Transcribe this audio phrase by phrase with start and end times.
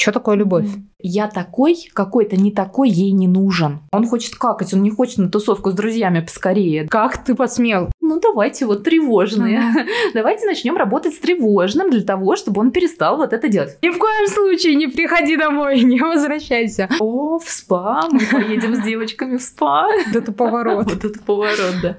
[0.00, 0.66] Что такое любовь?
[0.98, 3.80] Я такой, какой-то не такой ей не нужен.
[3.92, 6.88] Он хочет какать, он не хочет на тусовку с друзьями поскорее.
[6.88, 7.90] Как ты посмел?
[8.00, 9.62] Ну давайте вот тревожные.
[10.14, 13.76] Давайте начнем работать с тревожным для того, чтобы он перестал вот это делать.
[13.82, 16.88] Ни в коем случае не приходи домой, не возвращайся.
[16.98, 19.86] О, в спа, мы поедем с девочками в спа.
[19.86, 20.86] Вот это поворот.
[20.90, 21.96] Вот это поворот, да.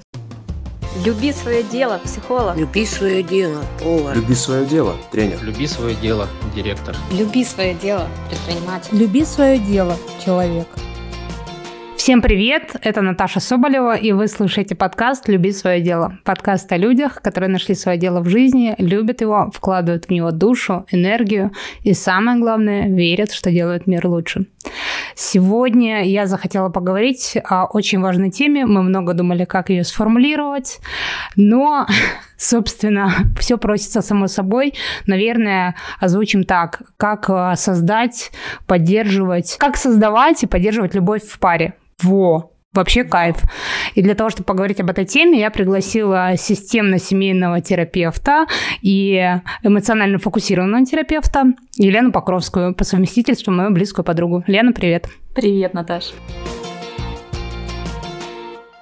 [0.95, 2.57] Люби свое дело, психолог.
[2.57, 4.15] Люби свое дело, повар.
[4.15, 5.41] Люби свое дело, тренер.
[5.41, 6.95] Люби свое дело, директор.
[7.11, 8.89] Люби свое дело, предприниматель.
[8.91, 10.67] Люби свое дело, человек.
[12.01, 16.17] Всем привет, это Наташа Соболева, и вы слушаете подкаст «Люби свое дело».
[16.23, 20.87] Подкаст о людях, которые нашли свое дело в жизни, любят его, вкладывают в него душу,
[20.89, 21.51] энергию
[21.83, 24.47] и, самое главное, верят, что делают мир лучше.
[25.13, 28.65] Сегодня я захотела поговорить о очень важной теме.
[28.65, 30.79] Мы много думали, как ее сформулировать,
[31.35, 31.85] но,
[32.35, 34.73] собственно, все просится само собой.
[35.05, 37.29] Наверное, озвучим так, как
[37.59, 38.31] создать,
[38.65, 41.75] поддерживать, как создавать и поддерживать любовь в паре.
[42.03, 43.35] Во, Вообще кайф.
[43.95, 48.45] И для того, чтобы поговорить об этой теме, я пригласила системно-семейного терапевта
[48.81, 54.45] и эмоционально фокусированного терапевта Елену Покровскую, по совместительству мою близкую подругу.
[54.47, 55.09] Лена, привет.
[55.35, 56.13] Привет, Наташа.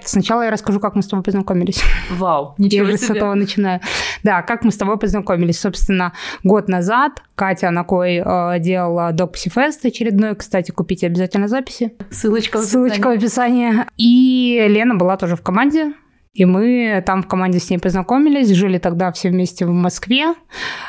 [0.09, 1.83] Сначала я расскажу, как мы с тобой познакомились.
[2.09, 3.07] Вау, ничего я себе.
[3.07, 3.79] с этого начинаю.
[4.23, 5.59] Да, как мы с тобой познакомились.
[5.59, 10.35] Собственно, год назад Катя Анакой э, делала Докпсифест очередной.
[10.35, 11.93] Кстати, купите обязательно записи.
[12.09, 13.85] Ссылочка в Ссылочка в описании.
[13.97, 15.93] И Лена была тоже в команде.
[16.33, 20.33] И мы там в команде с ней познакомились, жили тогда все вместе в Москве,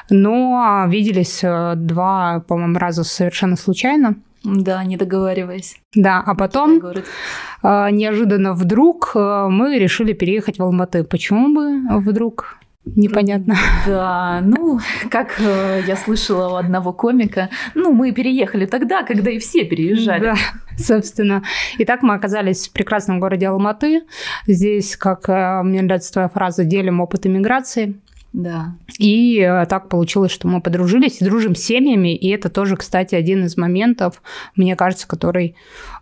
[0.08, 4.16] но виделись э, два, по-моему, раза совершенно случайно.
[4.42, 5.76] Да, не договариваясь.
[5.94, 11.04] Да, а потом э, неожиданно вдруг э, мы решили переехать в Алматы.
[11.04, 12.60] Почему бы вдруг?
[12.84, 13.54] Непонятно.
[13.86, 19.38] Да, ну, как э, я слышала у одного комика, ну, мы переехали тогда, когда и
[19.38, 20.22] все переезжали.
[20.22, 20.34] Да,
[20.78, 21.42] собственно.
[21.78, 24.02] И так мы оказались в прекрасном городе Алматы.
[24.46, 28.00] Здесь, как э, мне нравится твоя фраза, делим опыт иммиграции.
[28.32, 28.76] Да.
[28.98, 32.14] И э, так получилось, что мы подружились и дружим с семьями.
[32.14, 34.22] И это тоже, кстати, один из моментов,
[34.54, 35.56] мне кажется, который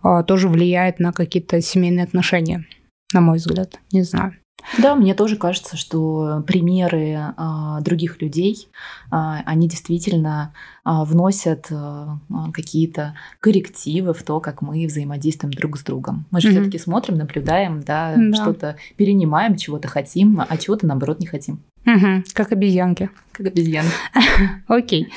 [0.04, 2.66] э, тоже влияет на какие-то семейные отношения,
[3.14, 3.78] на мой взгляд.
[3.92, 4.34] Не знаю.
[4.76, 8.68] Да, мне тоже кажется, что примеры а, других людей,
[9.10, 10.52] а, они действительно
[10.84, 12.18] а, вносят а,
[12.52, 16.26] какие-то коррективы в то, как мы взаимодействуем друг с другом.
[16.30, 16.52] Мы же mm-hmm.
[16.52, 18.34] все-таки смотрим, наблюдаем, да, да.
[18.34, 21.60] что-то перенимаем, чего-то хотим, а чего-то наоборот не хотим.
[21.86, 23.08] Угу, как обезьянки.
[23.32, 23.92] Как обезьянки.
[24.66, 25.10] Окей.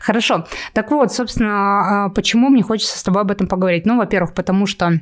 [0.00, 0.46] Хорошо.
[0.72, 3.84] Так вот, собственно, почему мне хочется с тобой об этом поговорить?
[3.84, 5.00] Ну, во-первых, потому что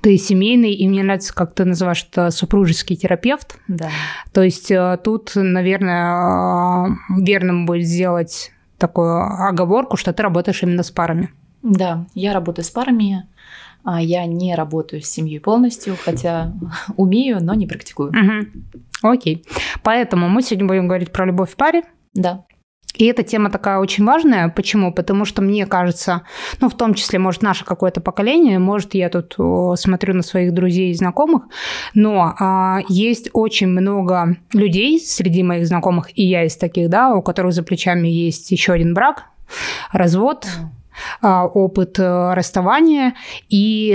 [0.00, 3.58] ты семейный, и мне нравится, как ты называешь это супружеский терапевт.
[3.68, 3.90] Да.
[4.32, 10.90] То есть э, тут, наверное, верным будет сделать такую оговорку, что ты работаешь именно с
[10.90, 11.30] парами.
[11.62, 13.28] Да, я работаю с парами.
[13.84, 16.52] а Я не работаю с семьей полностью, хотя
[16.96, 18.10] умею, но не практикую.
[18.10, 19.12] Угу.
[19.12, 19.44] Окей.
[19.82, 21.82] Поэтому мы сегодня будем говорить про любовь в паре.
[22.14, 22.44] Да.
[22.94, 24.48] И эта тема такая очень важная.
[24.48, 24.92] Почему?
[24.92, 26.22] Потому что мне кажется,
[26.60, 29.36] ну, в том числе, может, наше какое-то поколение, может, я тут
[29.78, 31.44] смотрю на своих друзей и знакомых,
[31.94, 37.22] но а, есть очень много людей среди моих знакомых, и я из таких, да, у
[37.22, 39.24] которых за плечами есть еще один брак,
[39.92, 40.46] развод,
[41.22, 41.48] mm.
[41.54, 43.14] опыт э, расставания.
[43.48, 43.88] И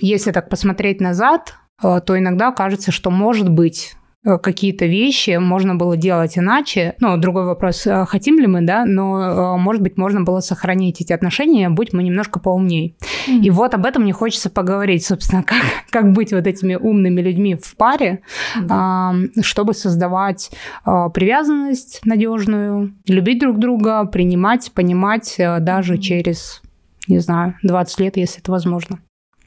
[0.00, 5.96] если так посмотреть назад, э, то иногда кажется, что, может быть, какие-то вещи можно было
[5.96, 6.94] делать иначе.
[7.00, 11.00] Ну, другой вопрос, э, хотим ли мы, да, но, э, может быть, можно было сохранить
[11.00, 12.96] эти отношения, будь мы немножко поумней.
[13.26, 13.40] Mm-hmm.
[13.40, 17.54] И вот об этом мне хочется поговорить, собственно, как, как быть вот этими умными людьми
[17.54, 18.20] в паре,
[18.58, 19.42] mm-hmm.
[19.42, 20.50] чтобы создавать
[20.84, 26.00] э, привязанность надежную, любить друг друга, принимать, понимать даже mm-hmm.
[26.00, 26.60] через,
[27.08, 28.98] не знаю, 20 лет, если это возможно.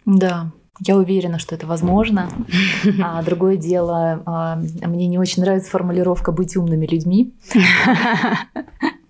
[0.05, 2.29] Да, я уверена, что это возможно.
[3.01, 7.33] А другое дело, а, мне не очень нравится формулировка быть умными людьми.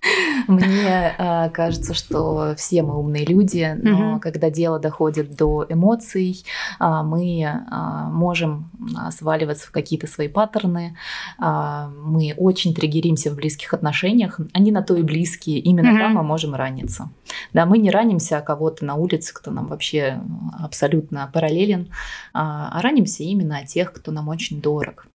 [0.48, 4.20] Мне э, кажется, что все мы умные люди, но mm-hmm.
[4.20, 6.44] когда дело доходит до эмоций,
[6.80, 8.70] э, мы э, можем
[9.10, 10.96] сваливаться в какие-то свои паттерны.
[11.40, 14.40] Э, мы очень триггеримся в близких отношениях.
[14.52, 15.58] Они на то и близкие.
[15.58, 16.00] Именно mm-hmm.
[16.00, 17.10] там мы можем раниться.
[17.52, 20.20] Да, мы не ранимся кого-то на улице, кто нам вообще
[20.58, 21.90] абсолютно параллелен,
[22.32, 25.06] а ранимся именно о тех, кто нам очень дорог.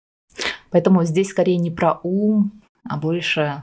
[0.70, 2.52] Поэтому здесь скорее не про ум,
[2.88, 3.62] а больше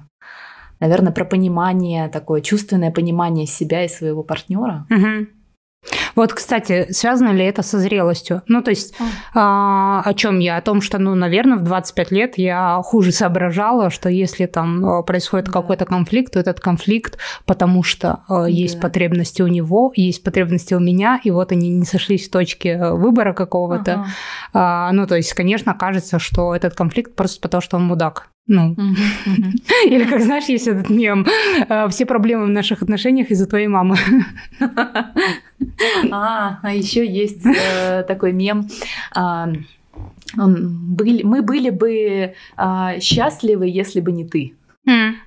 [0.80, 4.86] наверное, про понимание, такое чувственное понимание себя и своего партнера.
[4.90, 5.28] Угу.
[6.16, 8.42] Вот, кстати, связано ли это со зрелостью?
[8.48, 8.96] Ну, то есть,
[9.34, 10.58] а, о чем я?
[10.58, 15.04] О том, что, ну, наверное, в 25 лет я хуже соображала, что если там э,
[15.04, 15.52] происходит Да.
[15.52, 18.82] какой-то конфликт, то этот конфликт, потому что э, есть Да.
[18.82, 22.94] потребности у него, есть потребности у меня, и вот они не сошлись в точке э,
[22.94, 23.94] выбора какого-то.
[23.94, 24.08] Ага.
[24.54, 28.30] А, ну, то есть, конечно, кажется, что этот конфликт просто потому, что он мудак.
[28.48, 28.76] Ну,
[29.86, 31.26] или как знаешь, есть этот мем,
[31.68, 33.98] э, все проблемы в наших отношениях из-за твоей мамы.
[36.12, 38.68] А, а еще есть э, такой мем.
[39.16, 39.50] а,
[40.38, 44.54] он, были, мы были бы а, счастливы, если бы не ты.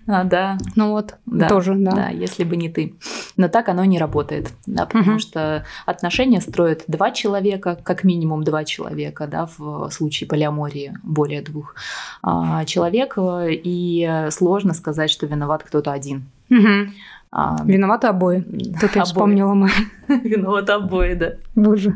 [0.06, 1.90] А, да, Ну вот, Да, тоже, да.
[1.92, 2.94] да, если бы не ты.
[3.36, 5.18] Но так оно не работает, да, потому Мгм.
[5.18, 11.74] что отношения строят два человека, как минимум два человека, да, в случае полиамории более двух
[12.22, 16.24] а, человек, э, и сложно сказать, что виноват кто-то один.
[16.48, 16.92] Мгм.
[17.32, 18.40] А, Виноваты обои.
[18.80, 19.04] Тут я обои.
[19.04, 19.70] вспомнила мы.
[20.08, 21.32] Виноваты обои, да.
[21.54, 21.94] Боже.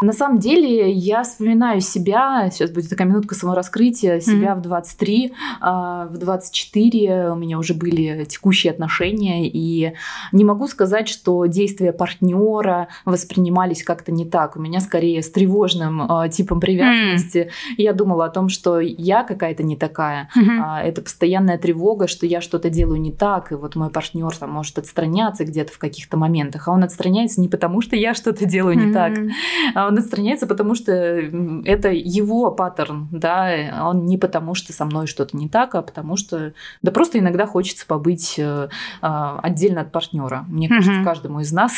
[0.00, 6.06] На самом деле, я вспоминаю себя, сейчас будет такая минутка самораскрытия, себя в 23, а,
[6.06, 9.94] в 24 у меня уже были текущие отношения, и
[10.30, 14.56] не могу сказать, что действия партнера воспринимались как-то не так.
[14.56, 17.50] У меня скорее с тревожным а, типом привязанности.
[17.76, 20.28] Я думала о том, что я какая-то не такая.
[20.62, 24.52] А, Это постоянная тревога, что я что-то делаю не так, и вот мой партнер там
[24.52, 28.78] может отстраняться где-то в каких-то моментах, а он отстраняется не потому, что я что-то делаю
[28.78, 29.30] не так, Мгм.
[29.74, 33.50] а он отстраняется, потому что это его паттерн, да,
[33.82, 36.52] он не потому, что со мной что-то не так, а потому что,
[36.82, 38.68] да просто иногда хочется побыть э,
[39.02, 40.44] а, отдельно от партнера.
[40.48, 41.72] Мне кажется, каждому из нас.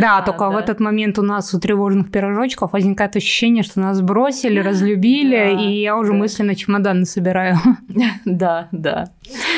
[0.00, 4.00] Да, А, только в этот момент у нас у тревожных пирожочков возникает ощущение, что нас
[4.02, 6.18] бросили, разлюбили, Да, и я уже да.
[6.18, 7.56] мысленно чемоданы собираю.
[8.24, 9.08] Да, да.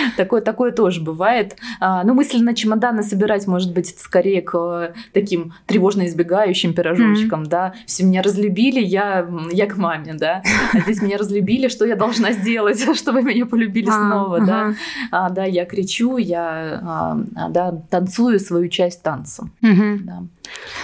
[0.17, 1.57] Такое, такое тоже бывает.
[1.81, 7.75] А, ну, мысленно чемоданы собирать, может быть, это скорее к таким тревожно избегающим пирожочкам, да.
[7.87, 10.43] Все меня разлюбили, я, я к маме, да.
[10.73, 14.75] А здесь меня разлюбили, что я должна сделать, чтобы меня полюбили А, снова, да.
[15.11, 20.23] А, да, я кричу, я, а, а, да, танцую свою часть танца, да.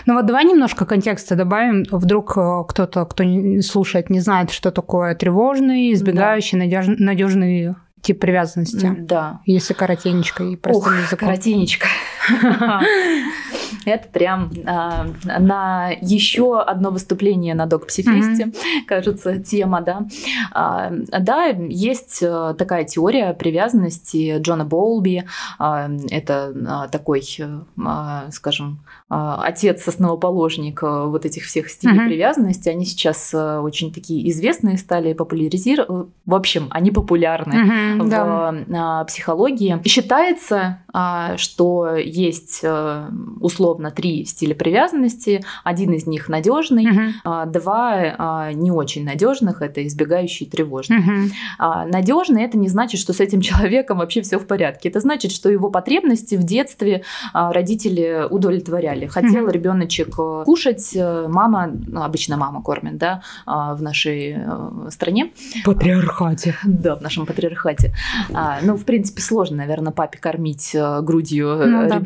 [0.06, 1.84] Ну вот давай немножко контекста добавим.
[1.90, 3.24] Вдруг э, кто-то, кто
[3.60, 8.94] слушает, не знает, что такое тревожный, избегающий, надежный тип привязанности.
[8.98, 9.40] Да.
[9.46, 11.28] Если коротенечко и простым Ох, языком.
[11.28, 11.86] коротенечко.
[13.84, 15.06] Это прям а,
[15.38, 18.52] на еще одно выступление на док-психфесте,
[18.86, 20.06] кажется, тема, да.
[20.52, 25.24] А, да, есть э, такая теория привязанности Джона Боулби.
[25.58, 32.08] А, это а, такой, э, а, скажем, а, отец-основоположник э, вот этих всех стилей Мгм.
[32.08, 32.68] привязанности.
[32.68, 36.08] Они сейчас э, очень такие известные стали, популяризировать.
[36.26, 39.04] В общем, они популярны Мгм, в да.
[39.04, 39.80] психологии.
[39.84, 40.78] Считается,
[41.36, 43.08] что есть э,
[43.60, 45.44] условно три стиля привязанности.
[45.64, 50.98] Один из них надежный, Мгм, а, два а, не очень надежных это избегающий и тревожный.
[50.98, 51.30] мгм.
[51.58, 54.88] Надежный это не значит, что с этим человеком вообще все в порядке.
[54.88, 57.02] Это значит, что его потребности в детстве
[57.34, 59.06] а, родители удовлетворяли.
[59.06, 59.50] Хотел Мгм.
[59.50, 65.32] ребеночек э, кушать, э, мама, ну, обычно мама кормит, да, а, в нашей э, стране.
[65.64, 66.56] Патриархате.
[66.64, 67.94] Да, в нашем патриархате.
[68.32, 71.96] А, ну, в принципе, сложно, наверное, папе кормить грудью Ну да.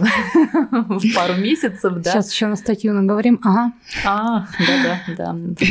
[0.70, 2.10] в пару месяцев, да.
[2.10, 3.40] Сейчас еще на статью наговорим.
[3.42, 3.72] Ага.
[4.04, 5.66] А, да, да, да.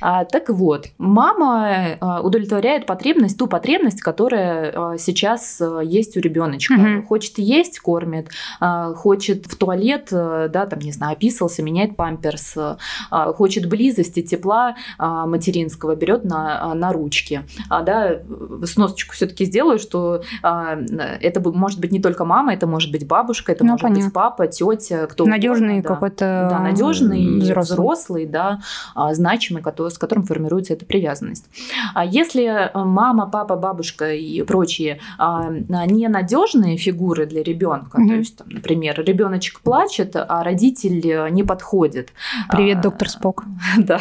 [0.00, 6.20] А, так вот, мама а, удовлетворяет потребность, ту потребность, которая а, сейчас а, есть у
[6.20, 6.74] ребеночка.
[6.74, 7.06] Мгм.
[7.06, 8.28] Хочет есть, кормит,
[8.60, 14.22] а, хочет в туалет, а, да, там, не знаю, описался, меняет памперс, а, хочет близости,
[14.22, 17.42] тепла материнского, берет на, на ручки.
[17.68, 18.20] А, да, э,
[18.66, 23.64] сносочку все-таки сделаю, что это может быть не только мама, это может быть бабушка, это
[23.64, 24.04] Ну, может понятно.
[24.04, 25.88] быть папа, тетя, кто Надежный угодно, да.
[25.94, 27.62] какой-то Да, надежный, взрослый.
[27.76, 28.60] взрослый, да,
[28.94, 31.46] а, значимый, кото- с которым формируется эта привязанность.
[31.94, 38.08] А если а, мама, папа, бабушка и прочие а, а, ненадежные фигуры для ребенка, Мгм.
[38.08, 42.10] то есть, там, например, ребеночек плачет, а родитель э, не подходит.
[42.50, 43.44] Привет, доктор Спок.
[43.78, 44.00] Да,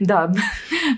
[0.00, 0.32] да,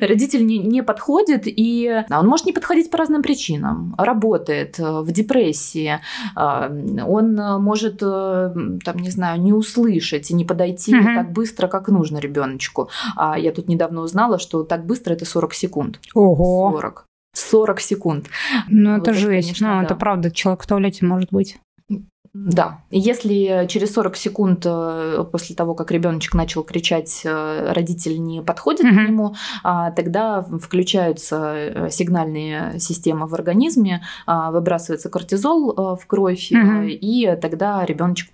[0.01, 3.95] родитель не, не подходит, и он может не подходить по разным причинам.
[3.99, 5.99] Работает э, в депрессии,
[6.37, 11.15] он э, может, э, там, не знаю, не услышать и не подойти Мгм.
[11.15, 12.89] так быстро, как нужно ребеночку.
[13.17, 16.01] А я тут недавно узнала, что так быстро это 40 секунд.
[16.15, 16.71] Ого.
[16.73, 17.07] 40.
[17.35, 18.27] 40 секунд.
[18.69, 19.49] Ну, Вот это это, жесть.
[19.49, 19.85] конечно, ну, да.
[19.85, 20.31] это правда.
[20.31, 21.59] Человек в туалете может быть.
[22.33, 22.83] Да.
[22.91, 28.85] Если через 40 секунд э, после того, как ребеночек начал кричать, э, родитель не подходит
[28.85, 28.95] Мгм.
[28.95, 29.35] к нему,
[29.65, 36.87] а, тогда включаются э, сигнальные системы в организме, а, выбрасывается кортизол в кровь, Мгм.
[36.89, 38.31] и тогда ребеночек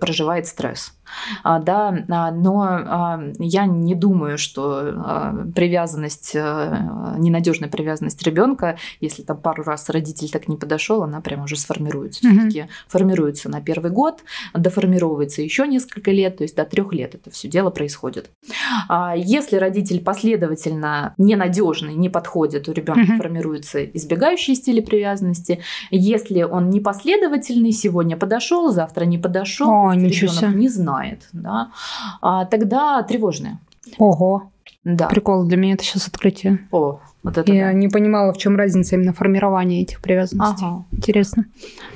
[0.00, 0.94] проживает стресс.
[1.42, 9.38] А, да, а, но а, я не думаю, что привязанность, ненадежная привязанность ребенка, если там
[9.38, 12.26] пару раз родитель так не подошел, она прям уже сформируется.
[12.26, 12.32] Mm-hmm.
[12.32, 14.22] Все-таки формируется на первый год,
[14.54, 18.30] доформировывается еще несколько лет, то есть до трех лет это все дело происходит.
[19.16, 23.18] Если родитель последовательно ненадежный, не подходит, у ребенка mm-hmm.
[23.18, 25.60] формируется избегающий стиль привязанности.
[25.90, 31.70] Если он непоследовательный, сегодня подошел, завтра не подошел, О, ребенок не знает, да,
[32.20, 33.58] а, тогда тревожное.
[33.98, 34.50] Ого.
[34.84, 35.08] Да.
[35.08, 36.66] Прикол, для меня это сейчас открытие.
[36.70, 37.72] О, вот это Я да.
[37.72, 40.66] не понимала, в чем разница именно формирования этих привязанностей.
[40.66, 40.84] Ага.
[40.92, 41.46] Интересно.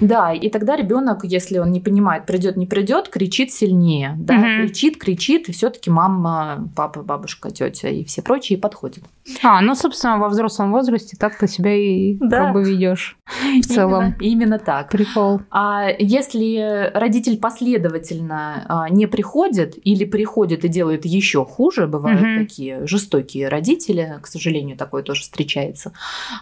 [0.00, 4.14] Да, и тогда ребенок, если он не понимает, придет, не придет, кричит сильнее.
[4.18, 4.42] Да, угу.
[4.42, 9.04] кричит, кричит, и все-таки мама, папа, бабушка, тетя и все прочие подходят.
[9.42, 12.44] А, ну, собственно, во взрослом возрасте так ты себя и да.
[12.44, 14.04] как бы ведешь в целом.
[14.04, 14.90] Именно, именно так.
[14.90, 15.42] Прикол.
[15.50, 22.46] А если родитель последовательно а, не приходит или приходит и делает еще хуже, бывают угу.
[22.46, 25.92] такие жестокие родители, к сожалению, такое тоже тоже встречается,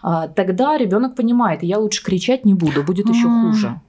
[0.02, 3.80] а, тогда ребенок понимает, я лучше кричать не буду, будет еще хуже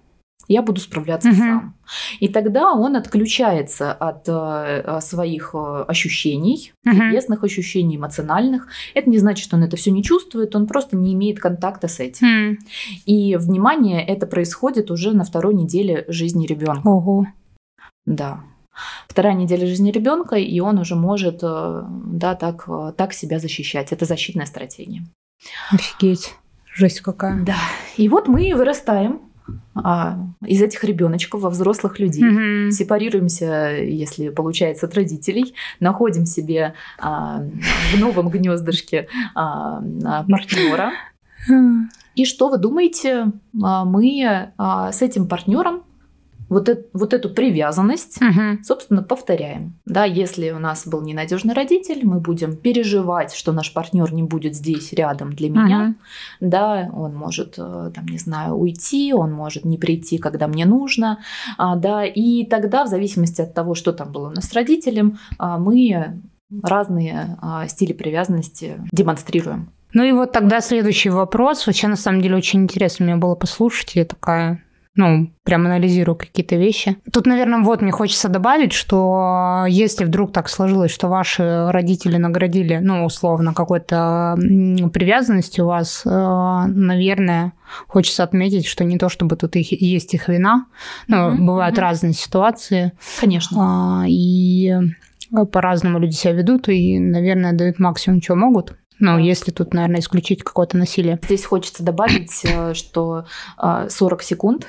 [0.49, 1.37] я буду справляться угу.
[1.37, 1.75] сам.
[2.21, 6.95] И тогда он отключается от э, своих э, ощущений, угу.
[6.95, 8.67] телесных ощущений, эмоциональных.
[8.93, 11.99] Это не значит, что он это все не чувствует, он просто не имеет контакта с
[11.99, 12.51] этим.
[12.51, 12.57] Угу.
[13.07, 16.87] И внимание, это происходит уже на второй неделе жизни ребенка.
[16.87, 17.27] Ого.
[18.05, 18.41] Да
[19.07, 23.91] вторая неделя жизни ребенка, и он уже может э, да, так, э, так себя защищать.
[23.91, 25.03] Это защитная стратегия.
[25.71, 26.35] Офигеть.
[26.73, 27.43] Жесть какая.
[27.43, 27.57] Да.
[27.97, 29.21] И вот мы вырастаем
[29.75, 32.71] а, из этих ребеночков во взрослых людей, mm-hmm.
[32.71, 37.43] сепарируемся, если получается, от родителей, находим себе а,
[37.93, 40.91] в новом гнездышке а, а партнера.
[42.15, 43.31] И что вы думаете,
[43.63, 45.83] а, мы а, с этим партнером
[46.49, 48.63] вот, это, вот эту привязанность, угу.
[48.63, 49.79] собственно, повторяем.
[49.85, 54.55] Да, если у нас был ненадежный родитель, мы будем переживать, что наш партнер не будет
[54.55, 55.95] здесь рядом для меня.
[56.41, 56.49] Угу.
[56.49, 61.19] Да, он может, э, там, не знаю, уйти, он может не прийти, когда мне нужно.
[61.57, 65.19] А, да, и тогда, в зависимости от того, что там было у нас с родителем,
[65.37, 66.21] а, мы
[66.63, 69.69] разные а, стили привязанности демонстрируем.
[69.93, 71.65] Ну и вот тогда следующий вопрос.
[71.65, 73.95] Вообще, на самом деле, очень интересно мне было послушать.
[73.95, 74.63] Я такая,
[74.97, 76.97] ну, прям анализирую какие-то вещи.
[77.13, 82.79] Тут, наверное, вот мне хочется добавить, что если вдруг так сложилось, что ваши родители наградили,
[82.81, 84.35] ну, условно, какой-то
[84.91, 87.53] привязанностью у вас, э, наверное,
[87.87, 90.65] хочется отметить, что не то, чтобы тут их, есть их вина,
[91.07, 91.37] но mm-hmm.
[91.37, 91.81] бывают mm-hmm.
[91.81, 92.91] разные ситуации.
[93.21, 94.01] Конечно.
[94.01, 94.73] А, и
[95.51, 98.75] по-разному люди себя ведут и, наверное, дают максимум, чего могут.
[98.99, 101.19] Ну, если тут, наверное, исключить какое-то насилие.
[101.23, 103.25] Здесь хочется добавить, э, что
[103.57, 104.65] 40 а, секунд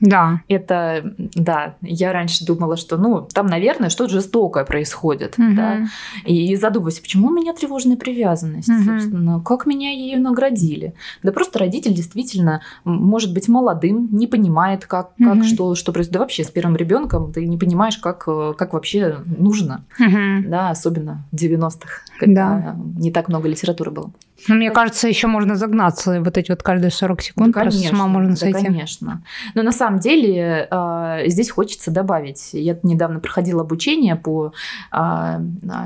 [0.00, 0.42] да.
[0.48, 5.54] Это, да, я раньше думала, что, ну, там, наверное, что-то жестокое происходит, угу.
[5.54, 5.86] да,
[6.24, 8.82] и задумываюсь, почему у меня тревожная привязанность, угу.
[8.84, 10.94] собственно, как меня ею наградили.
[11.22, 15.44] Да просто родитель действительно может быть молодым, не понимает, как, как угу.
[15.44, 16.14] что, что происходит.
[16.14, 20.48] Да вообще с первым ребенком ты не понимаешь, как, как вообще нужно, угу.
[20.48, 22.76] да, особенно в 90-х, когда да.
[22.98, 24.10] не так много литературы было.
[24.46, 27.92] Ну, мне кажется, еще можно загнаться вот эти вот каждые 40 секунд, да, конечно, с
[27.92, 28.60] ума можно сойти.
[28.60, 29.24] Да, конечно.
[29.54, 32.50] Но на самом деле э, здесь хочется добавить.
[32.52, 34.52] Я недавно проходила обучение по
[34.92, 35.40] э,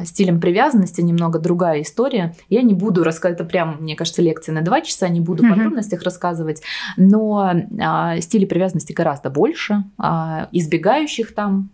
[0.04, 2.34] стилям привязанности, немного другая история.
[2.50, 5.48] Я не буду рассказывать, это прям, мне кажется, лекция на два часа, не буду в
[5.48, 6.62] подробностях рассказывать,
[6.96, 9.84] но э, стилей привязанности гораздо больше,
[10.52, 11.70] избегающих там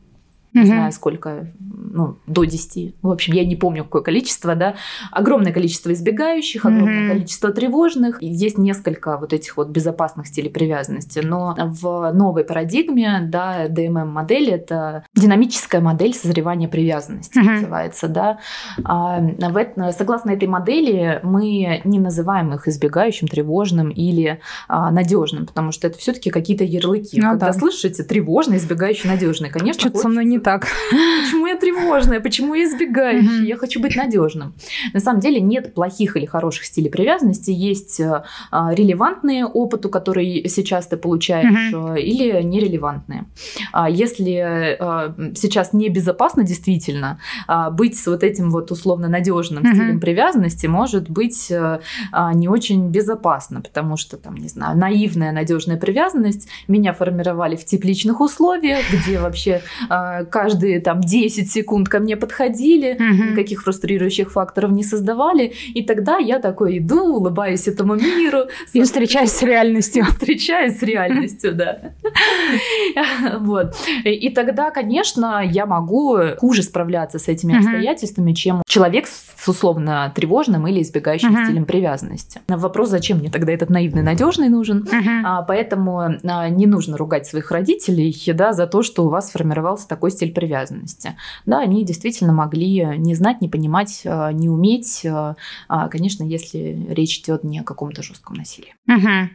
[0.53, 2.97] не знаю сколько, ну, до 10.
[3.03, 4.75] В общем, я не помню, какое количество, да.
[5.11, 8.23] Огромное количество избегающих, огромное количество тревожных.
[8.23, 11.21] есть несколько вот этих вот безопасных стилей привязанности.
[11.21, 18.39] Но в новой парадигме, да, DMM-модель— это динамическая модель созревания привязанности, называется, да.
[18.85, 25.73] А в, согласно этой модели мы не называем их избегающим, тревожным или а, надежным, потому
[25.73, 27.21] что это все-таки какие-то ярлыки.
[27.21, 27.53] Ну, Когда да.
[27.53, 30.67] слышите тревожный, избегающий, надежный, конечно, Что-то со мной не так.
[30.91, 32.21] Почему я тревожная?
[32.21, 33.45] Почему я избегающая?
[33.45, 34.55] Я хочу быть надежным.
[34.93, 37.51] На самом деле нет плохих или хороших стилей привязанности.
[37.51, 43.27] Есть э, а, релевантные опыту, который сейчас ты получаешь, э, или нерелевантные.
[43.73, 50.01] А если э, сейчас небезопасно действительно а, быть с вот этим вот условно надежным стилем
[50.01, 56.93] привязанности, может быть не очень безопасно, потому что там, не знаю, наивная надежная привязанность меня
[56.93, 59.63] формировали в тепличных условиях, где вообще
[60.31, 63.33] каждые там 10 секунд ко мне подходили, Мгм.
[63.33, 65.53] никаких фрустрирующих факторов не создавали.
[65.75, 70.05] И тогда я такой иду, улыбаюсь этому миру, И встречаюсь с реальностью.
[70.11, 71.79] встречаюсь с реальностью, да.
[73.41, 73.75] Вот.
[74.05, 80.67] И тогда, конечно, я могу хуже справляться с этими обстоятельствами, чем человек с условно тревожным
[80.67, 82.41] или избегающим стилем привязанности.
[82.49, 84.87] Вопрос, зачем мне тогда этот наивный, надежный нужен?
[85.25, 89.89] А, поэтому а, не нужно ругать своих родителей да, за то, что у вас сформировался
[89.89, 91.17] такой стиль привязанности.
[91.47, 95.37] Да, они действительно могли не знать, не понимать, а, не уметь, а,
[95.69, 98.75] а, конечно, если речь идет не о каком-то жестком насилии.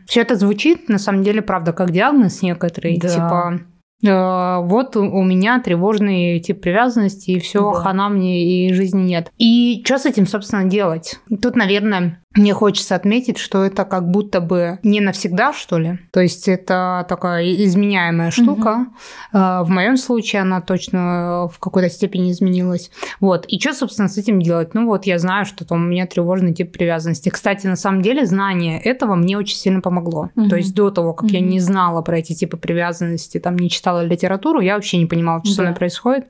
[0.05, 2.97] Все это звучит, на самом деле, правда, как диагноз некоторый.
[2.97, 3.07] Да.
[3.07, 3.59] Типа,
[4.05, 7.79] э, вот у у меня тревожный тип привязанности, и все, Да.
[7.79, 9.31] хана мне, и жизни нет.
[9.37, 11.19] И что с этим, собственно, делать?
[11.41, 15.99] Тут, наверное, мне хочется отметить, что это как будто бы не навсегда, что ли.
[16.11, 18.87] То есть это такая изменяемая штука.
[19.33, 22.89] Э, В моем случае она точно в какой-то степени изменилась.
[23.19, 23.45] Вот.
[23.47, 24.73] И что, собственно, с этим делать?
[24.73, 27.29] Ну вот я знаю, что там у меня тревожный тип привязанности.
[27.29, 30.29] Кстати, на самом деле знание этого мне очень сильно помогло.
[30.35, 30.49] Мгм.
[30.49, 31.49] То есть до того, как я Мгм.
[31.49, 35.51] не знала про эти типы привязанности, там не читала литературу, я вообще не понимала, что
[35.53, 35.63] со Да.
[35.63, 36.25] мной происходит.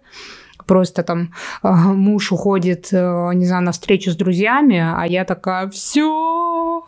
[0.66, 5.70] Просто там э, муж уходит, э, не знаю, на встречу с друзьями, а я такая,
[5.70, 6.84] все,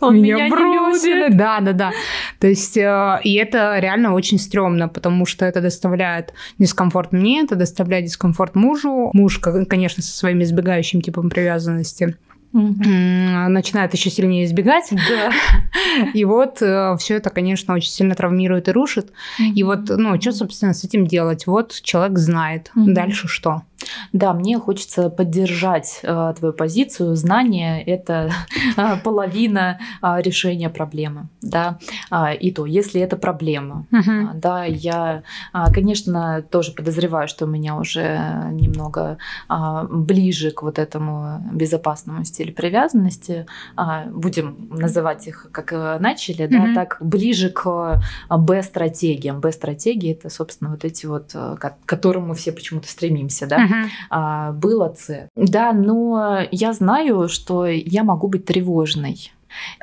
[0.00, 1.36] Он меня не любит.
[1.36, 1.92] Да, да, да.
[2.38, 7.56] То есть, э, и это реально очень стрёмно, потому что это доставляет дискомфорт мне, это
[7.56, 9.10] доставляет дискомфорт мужу.
[9.14, 12.16] Муж, конечно, со своим избегающим типом привязанности
[12.52, 12.82] Мгм.
[12.82, 14.90] м, начинает еще сильнее избегать.
[14.90, 15.32] Да.
[16.14, 19.12] И вот все это, конечно, очень сильно травмирует и рушит.
[19.38, 21.46] И вот, ну, что, собственно, с этим делать?
[21.46, 22.70] Вот человек знает.
[22.74, 22.94] Мгм.
[22.94, 23.62] Дальше что?
[24.12, 27.16] Да, мне хочется поддержать э, твою позицию.
[27.16, 28.30] Знание– это
[28.76, 31.28] э, половина э, решения проблемы.
[31.40, 31.78] Да?
[32.10, 33.86] А, и то, если это проблема.
[34.30, 35.22] А, Да, я,
[35.52, 42.24] а, конечно, тоже подозреваю, что у меня уже немного а, ближе к вот этому безопасному
[42.24, 43.46] стилю привязанности.
[43.76, 49.40] А, Будем называть их, как э, начали, да, так ближе к Б-стратегиям.
[49.40, 53.71] Б-стратегии– это, собственно, вот эти вот, э, к которым мы все почему-то стремимся, да
[54.10, 55.28] А, было С.
[55.36, 59.32] Да, но я знаю, что я могу быть тревожной.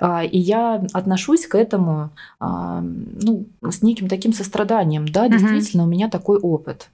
[0.01, 5.07] А, И я отношусь к этому а, ну, с неким таким состраданием.
[5.07, 5.37] Да, Мгм.
[5.37, 6.89] действительно, у меня такой опыт.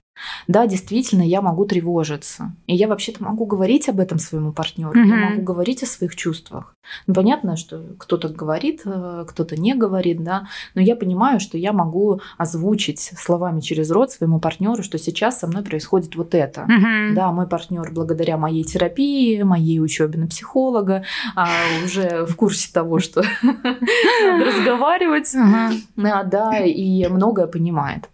[0.48, 2.52] Да, действительно, я могу тревожиться.
[2.66, 4.92] И я вообще-то могу говорить об этом своему партнеру.
[4.94, 5.20] Я Мгм.
[5.20, 6.74] могу говорить о своих чувствах.
[7.06, 11.72] Ну, понятно, что кто-то говорит, э, кто-то не говорит, да, но я понимаю, что я
[11.72, 16.62] могу озвучить словами через рот своему партнеру, что сейчас со мной происходит вот это.
[16.68, 17.14] Мгм.
[17.14, 21.48] Да, мой партнер благодаря моей терапии, моей учебе на психолога, а,
[21.84, 23.22] уже в курсе того, что
[24.22, 28.08] разговаривать, а, да, и многое понимает.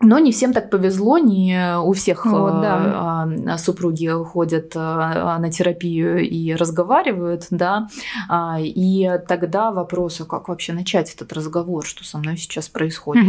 [0.00, 3.28] Но не всем так повезло, не у всех Вот, э, да.
[3.46, 7.88] а, супруги ходят а, на терапию и разговаривают, да,
[8.28, 13.24] А, и тогда вопрос, а как вообще начать этот разговор, что со мной сейчас происходит?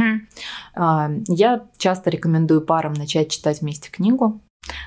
[0.76, 4.42] А, Я часто рекомендую парам начать читать вместе книгу.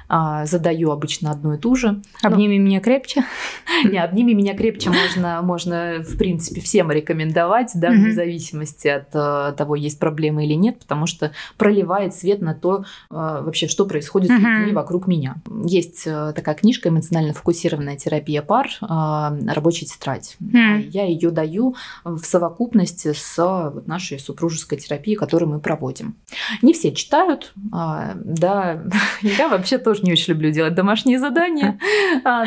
[0.08, 2.02] А, Задаю обычно одну и ту же.
[2.22, 3.24] Обними меня крепче.
[3.84, 9.54] Не, обними меня крепче можно, можно в принципе, всем рекомендовать, да, вне зависимости от э,
[9.56, 14.30] того, есть проблемы или нет, потому что проливает свет на то, э, вообще, что происходит
[14.30, 15.36] с людьми вокруг меня.
[15.64, 18.68] Есть э, такая книжка «Эмоционально фокусированная терапия пар.
[18.80, 20.36] Рабочая тетрадь».
[20.40, 20.88] Мгм.
[20.90, 26.16] Я ее даю в совокупности с нашей супружеской терапией, которую мы проводим.
[26.62, 28.82] Не все читают, да,
[29.22, 31.78] я вообще тоже не очень люблю делать домашние задания,
[32.24, 32.44] а,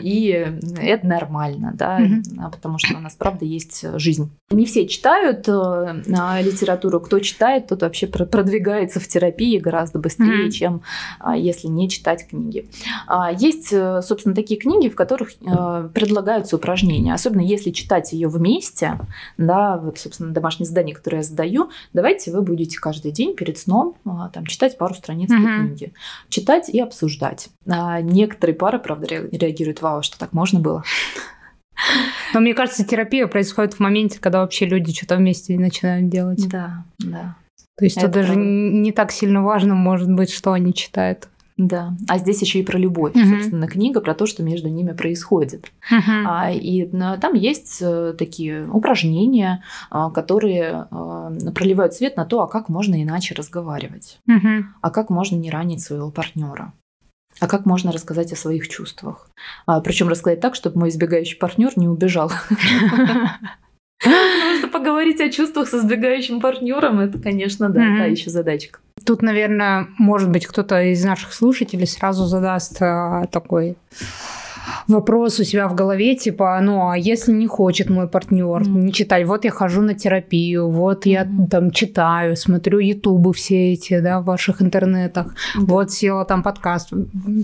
[0.00, 0.46] и
[0.80, 2.00] это нормально, да,
[2.38, 4.30] а, потому что у нас, правда, есть жизнь.
[4.50, 9.98] Не все читают э, а, литературу, кто читает, тот вообще про- продвигается в терапии гораздо
[9.98, 10.82] быстрее, чем
[11.34, 12.68] если не читать книги.
[13.38, 18.98] Есть, э, собственно, такие книги, в которых э, предлагаются упражнения, особенно если читать ее вместе,
[19.38, 23.96] да, вот, собственно, домашнее задание, которое я задаю, давайте вы будете каждый день перед сном
[24.32, 25.92] там, читать пару страниц этой книги.
[26.28, 27.48] Читать и обсуждать.
[27.68, 30.82] А Некоторые пары, правда, ре- реагируют, вау, что так можно было.
[32.34, 36.48] Но мне кажется, терапия происходит в моменте, когда вообще люди что-то вместе начинают делать.
[36.48, 37.36] Да, да.
[37.76, 38.48] То есть Это даже правда.
[38.48, 41.28] не так сильно важно, может быть, что они читают.
[41.56, 43.26] Да, а здесь еще и про любовь, Мгм.
[43.38, 45.70] собственно, книга про то, что между ними происходит.
[45.90, 46.26] Мгм.
[46.26, 52.42] А, И ну, там есть э, такие упражнения, а, которые а, проливают свет на то,
[52.42, 54.74] а как можно иначе разговаривать, Мгм.
[54.80, 56.72] а как можно не ранить своего партнера.
[57.40, 59.28] А как можно рассказать о своих чувствах?
[59.84, 62.30] Причем рассказать так, чтобы мой избегающий партнер не убежал.
[64.72, 67.98] Поговорить о чувствах с избегающим партнером, это, конечно, да, Мгм.
[67.98, 68.78] та еще задачка.
[69.04, 73.76] Тут, наверное, может быть, кто-то из наших слушателей сразу задаст а, такой
[74.88, 78.68] вопрос у себя в голове, типа, ну, а если не хочет мой партнер mm-hmm.
[78.68, 81.10] не читать, вот я хожу на терапию, вот mm-hmm.
[81.10, 85.64] я там читаю, смотрю ютубы все эти, да, в ваших интернетах, mm-hmm.
[85.66, 86.92] вот села там подкаст,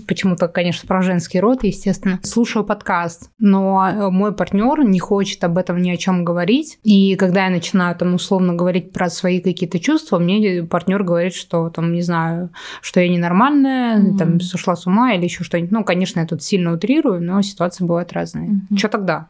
[0.07, 5.57] почему-то, конечно, про женский род, естественно, слушаю подкаст, но э, мой партнер не хочет об
[5.57, 9.79] этом ни о чем говорить, и когда я начинаю там условно говорить про свои какие-то
[9.79, 12.49] чувства, мне партнер говорит, что там, не знаю,
[12.81, 14.17] что я ненормальная, mm-hmm.
[14.17, 15.71] там, сошла с ума или еще что-нибудь.
[15.71, 18.49] Ну, конечно, я тут сильно утрирую, но ситуации бывают разные.
[18.49, 18.77] Mm-hmm.
[18.77, 19.29] Что тогда?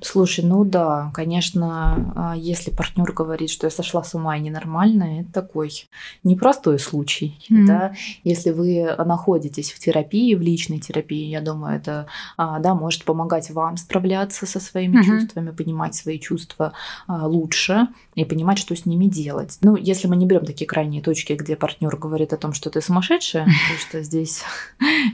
[0.00, 5.22] Слушай, ну да, конечно, а, если партнер говорит, что я сошла с ума и ненормальная,
[5.22, 5.70] это такой
[6.24, 7.38] непростой случай.
[7.50, 7.66] Mm-hmm.
[7.66, 7.94] Да?
[8.24, 13.50] Если вы находитесь в терапии, в личной терапии, я думаю, это а, да, может помогать
[13.50, 15.04] вам справляться со своими mm-hmm.
[15.04, 16.72] чувствами, понимать свои чувства
[17.06, 19.58] а, лучше и понимать, что с ними делать.
[19.60, 22.80] Ну, если мы не берем такие крайние точки, где партнер говорит о том, что ты
[22.80, 24.42] сумасшедшая, потому что здесь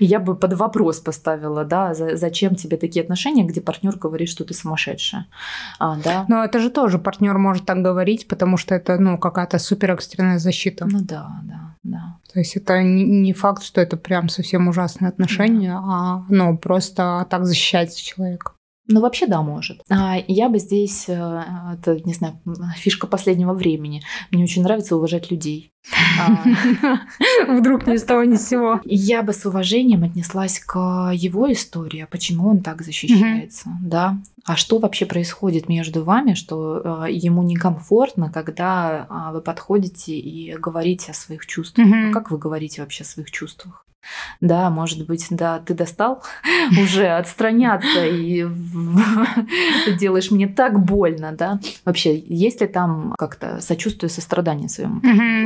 [0.00, 4.54] я бы под вопрос поставила, да, зачем тебе такие отношения, где партнер говорит, что ты
[4.54, 5.26] сумасшедшая.
[5.78, 6.24] А, да.
[6.28, 10.38] Но это же тоже партнер может так говорить, потому что это ну, какая-то супер экстренная
[10.38, 10.86] защита.
[10.86, 12.16] Ну да, да, да.
[12.32, 15.82] То есть это не факт, что это прям совсем ужасные отношения, да.
[15.84, 18.52] а ну, просто так защищать человека.
[18.86, 19.82] Ну, вообще, да, может.
[19.88, 21.42] А, я бы здесь, э,
[21.72, 22.38] это, не знаю,
[22.76, 24.02] фишка последнего времени.
[24.30, 25.72] Мне очень нравится уважать людей.
[27.48, 28.80] Вдруг ни с того ни с сего.
[28.84, 34.18] Я бы с уважением отнеслась к его истории, а почему он так защищается, да?
[34.44, 40.54] А что вообще происходит между вами, что э, ему некомфортно, когда а, вы подходите и
[40.54, 41.86] говорите о своих чувствах?
[42.12, 43.86] Как вы говорите вообще о своих чувствах?
[44.40, 46.22] Да, может быть, да, ты достал
[46.80, 48.46] уже отстраняться и
[49.98, 51.60] делаешь мне так больно, да.
[51.84, 55.00] Вообще, есть ли там как-то сочувствие, сострадание своему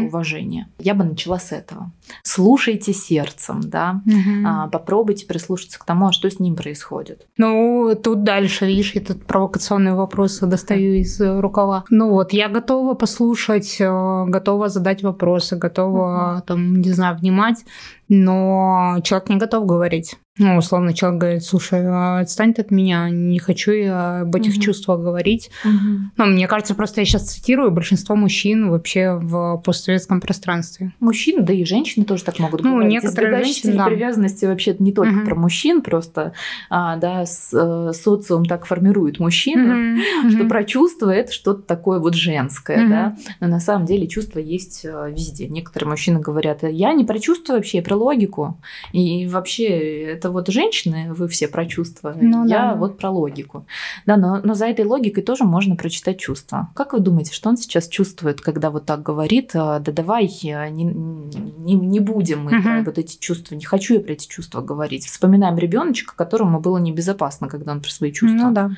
[0.07, 0.69] уважение?
[0.79, 1.91] Я бы начала с этого.
[2.23, 4.01] Слушайте сердцем, да.
[4.45, 7.27] А, попробуйте прислушаться к тому, а что с ним происходит.
[7.37, 11.85] Ну, тут дальше, видишь, я тут провокационные вопросы достаю из рукава.
[11.91, 17.65] Ну вот, я готова послушать, э, готова задать вопросы, готова, там, не знаю, внимать
[18.09, 20.17] но человек не готов говорить.
[20.39, 24.63] Ну, условно, человек говорит, слушай, а отстань от меня, не хочу я об этих угу.
[24.63, 25.51] чувствах говорить.
[25.65, 25.97] Угу.
[26.17, 30.93] Ну, мне кажется, просто я сейчас цитирую большинство мужчин вообще в постсоветском пространстве.
[31.01, 32.93] Мужчины, да и женщины тоже так могут ну, говорить.
[32.93, 33.87] некоторые женщины, да.
[33.87, 35.27] привязанности вообще не только угу.
[35.27, 36.33] про мужчин, просто,
[36.71, 40.31] а, да, с, э, социум так формирует мужчину, угу.
[40.31, 42.91] что про чувства это что-то такое вот женское, угу.
[42.91, 43.17] да.
[43.41, 45.49] Но на самом деле чувства есть э, везде.
[45.49, 48.59] Некоторые мужчины говорят, я не про чувства вообще, я про логику.
[48.93, 52.75] И вообще это это вот женщины, вы все про чувства, ну, я да.
[52.75, 53.67] вот про логику.
[54.07, 56.69] Да, но, но за этой логикой тоже можно прочитать чувства.
[56.75, 60.85] Как вы думаете, что он сейчас чувствует, когда вот так говорит, «А, да давай не,
[60.85, 62.63] не, не будем мы угу.
[62.63, 65.07] про вот эти чувства, не хочу я про эти чувства говорить.
[65.07, 68.49] Вспоминаем ребеночка, которому было небезопасно, когда он про свои чувства.
[68.49, 68.71] Ну, да.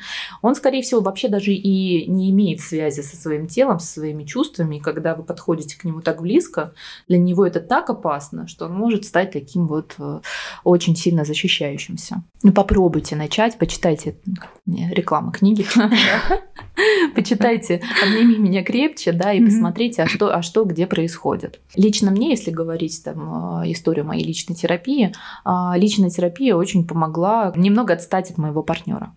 [0.42, 4.76] Он, скорее всего, вообще даже и не имеет связи со своим телом, со своими чувствами,
[4.76, 6.72] и когда вы подходите к нему так близко,
[7.08, 10.20] для него это так опасно, что он может стать таким вот э,
[10.64, 12.22] очень сильно защищенным защищающимся.
[12.42, 14.16] Ну, попробуйте начать, почитайте
[14.66, 15.66] реклама книги,
[17.14, 21.60] почитайте «Обними меня крепче», да, и посмотрите, а что, а что где происходит.
[21.76, 25.12] Лично мне, если говорить там историю моей личной терапии,
[25.44, 29.14] а, личная терапия очень помогла немного отстать от моего партнера,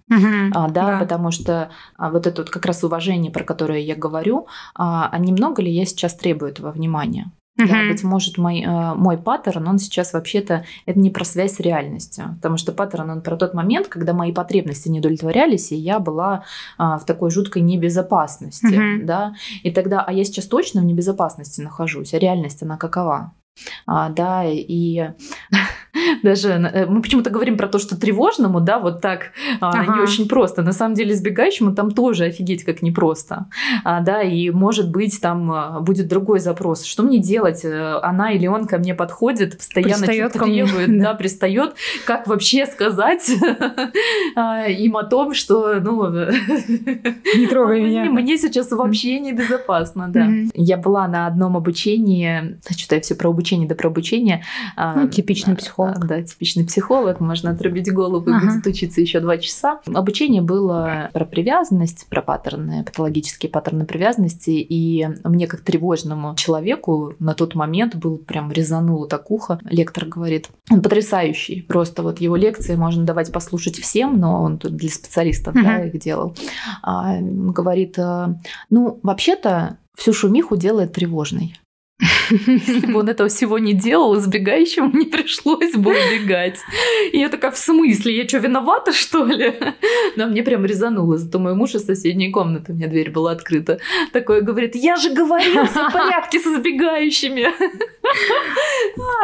[0.54, 4.48] а, да, потому что а, вот это вот как раз уважение, про которое я говорю,
[4.76, 7.32] а немного ли я сейчас требую этого внимания?
[7.60, 7.68] Uh-huh.
[7.68, 11.60] Да, быть может, мой, э, мой паттерн, он сейчас вообще-то, это не про связь с
[11.60, 16.00] реальностью, потому что паттерн, он про тот момент, когда мои потребности не удовлетворялись, и я
[16.00, 16.46] была
[16.80, 19.04] а, в такой жуткой небезопасности, uh-huh.
[19.04, 23.34] да, и тогда, а я сейчас точно в небезопасности нахожусь, а реальность, она какова?
[23.86, 25.12] А, да, и
[26.24, 29.96] даже э, мы почему-то говорим про то, что тревожному, да, вот так а, ага.
[29.96, 30.62] не очень просто.
[30.62, 33.48] На самом деле избегающему там тоже офигеть как непросто,
[33.84, 38.32] а, да, и может быть там а, будет другой запрос, что мне делать, э, она
[38.32, 41.76] или он ко мне подходит, постоянно что-то требует, да, пристает,
[42.06, 43.32] как вообще сказать?
[44.36, 46.04] А, им о том, что, ну,
[47.36, 50.28] не трогай меня, мне сейчас вообще небезопасно, да.
[50.56, 54.44] Я была на одном обучении, что-то я все про обучение да про обучение.
[54.78, 58.54] Ну, типичный психолог да, типичный психолог, можно отрубить голову и ага.
[58.54, 59.80] будет учиться еще два часа.
[59.94, 67.34] Обучение было про привязанность, про паттерны, патологические паттерны привязанности, и мне как тревожному человеку на
[67.34, 69.60] тот момент был прям резанул так ухо.
[69.66, 74.76] Лектор говорит, он потрясающий, просто вот его лекции можно давать послушать всем, но он тут
[74.76, 75.64] для специалистов угу.
[75.64, 76.36] да, их делал.
[76.82, 78.36] А, говорит, «Э,
[78.70, 81.56] ну, вообще-то всю шумиху делает тревожный.
[82.30, 86.60] Если бы он этого всего не делал, избегающему не пришлось бы убегать.
[87.12, 88.18] И я такая, в смысле?
[88.18, 89.54] Я что, виновата, что ли?
[90.16, 91.18] Но мне прям резануло.
[91.18, 93.80] Зато мой муж из соседней комнаты, у меня дверь была открыта,
[94.12, 97.48] такой говорит, я же говорил, все в порядке с избегающими.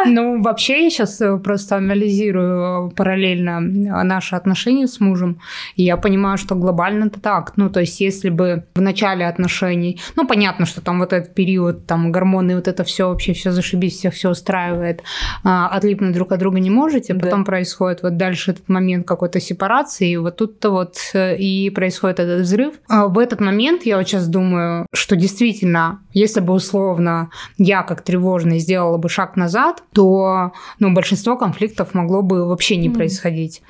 [0.05, 5.39] Ну, вообще, я сейчас э, просто анализирую параллельно наши отношения с мужем,
[5.75, 7.53] и я понимаю, что глобально это так.
[7.57, 11.85] Ну, то есть, если бы в начале отношений, ну, понятно, что там вот этот период,
[11.85, 15.01] там, гормоны, вот это все вообще, все зашибись, всех все устраивает,
[15.43, 17.19] а, отлипнуть друг от друга не можете, да.
[17.19, 22.19] потом происходит вот дальше этот момент какой-то сепарации, и вот тут-то вот э, и происходит
[22.19, 22.73] этот взрыв.
[22.87, 28.01] А в этот момент я вот сейчас думаю, что действительно, если бы условно я как
[28.01, 32.93] тревожный сделала бы шаг назад, то ну, большинство конфликтов могло бы вообще не mm.
[32.93, 33.61] происходить.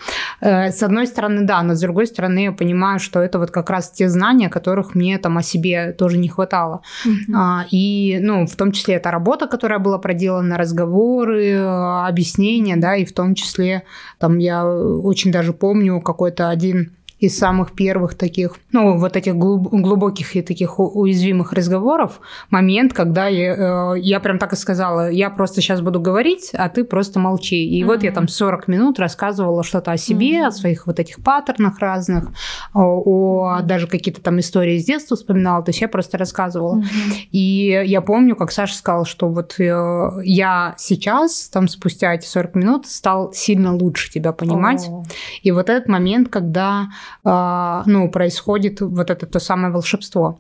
[0.41, 3.69] Э, с одной стороны, да, но с другой стороны, я понимаю, что это вот как
[3.69, 6.81] раз те знания, которых мне там о себе тоже не хватало.
[7.05, 7.65] Mm-hmm.
[7.71, 13.13] И, ну, в том числе это работа, которая была проделана, разговоры, объяснения, да, и в
[13.13, 13.83] том числе
[14.17, 20.35] там я очень даже помню какой-то один из самых первых таких, ну, вот этих глубоких
[20.35, 25.61] и таких уязвимых разговоров момент, когда я, э, я прям так и сказала, я просто
[25.61, 27.67] сейчас буду говорить, а ты просто молчи.
[27.67, 27.85] И mm-hmm.
[27.85, 30.47] вот я там 40 минут рассказывала что-то о себе, mm-hmm.
[30.47, 32.29] о своих вот этих паттернах разных,
[32.73, 36.77] о, о даже какие-то там истории из детства вспоминала, то есть я просто рассказывала.
[36.77, 37.13] Mm-hmm.
[37.31, 42.55] И я помню, как Саша сказал, что вот э, я сейчас, там спустя эти 40
[42.55, 44.87] минут, стал сильно лучше тебя понимать.
[44.89, 45.03] Oh.
[45.41, 46.87] И вот этот момент, когда
[47.23, 50.39] ну, происходит вот это то самое волшебство.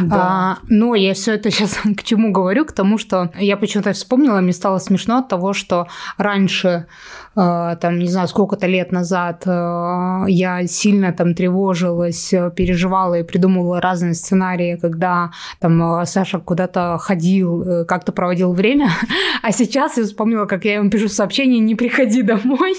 [0.00, 0.16] Да.
[0.16, 2.64] А, но я все это сейчас к чему говорю?
[2.64, 6.86] К тому, что я почему-то вспомнила, мне стало смешно от того, что раньше а,
[7.34, 14.14] там, не знаю, сколько-то лет назад а, я сильно там тревожилась, переживала и придумывала разные
[14.14, 18.90] сценарии, когда там а, Саша куда-то ходил, э, как-то проводил время,
[19.42, 22.74] а сейчас я вспомнила, как я ему пишу сообщение «Не приходи домой».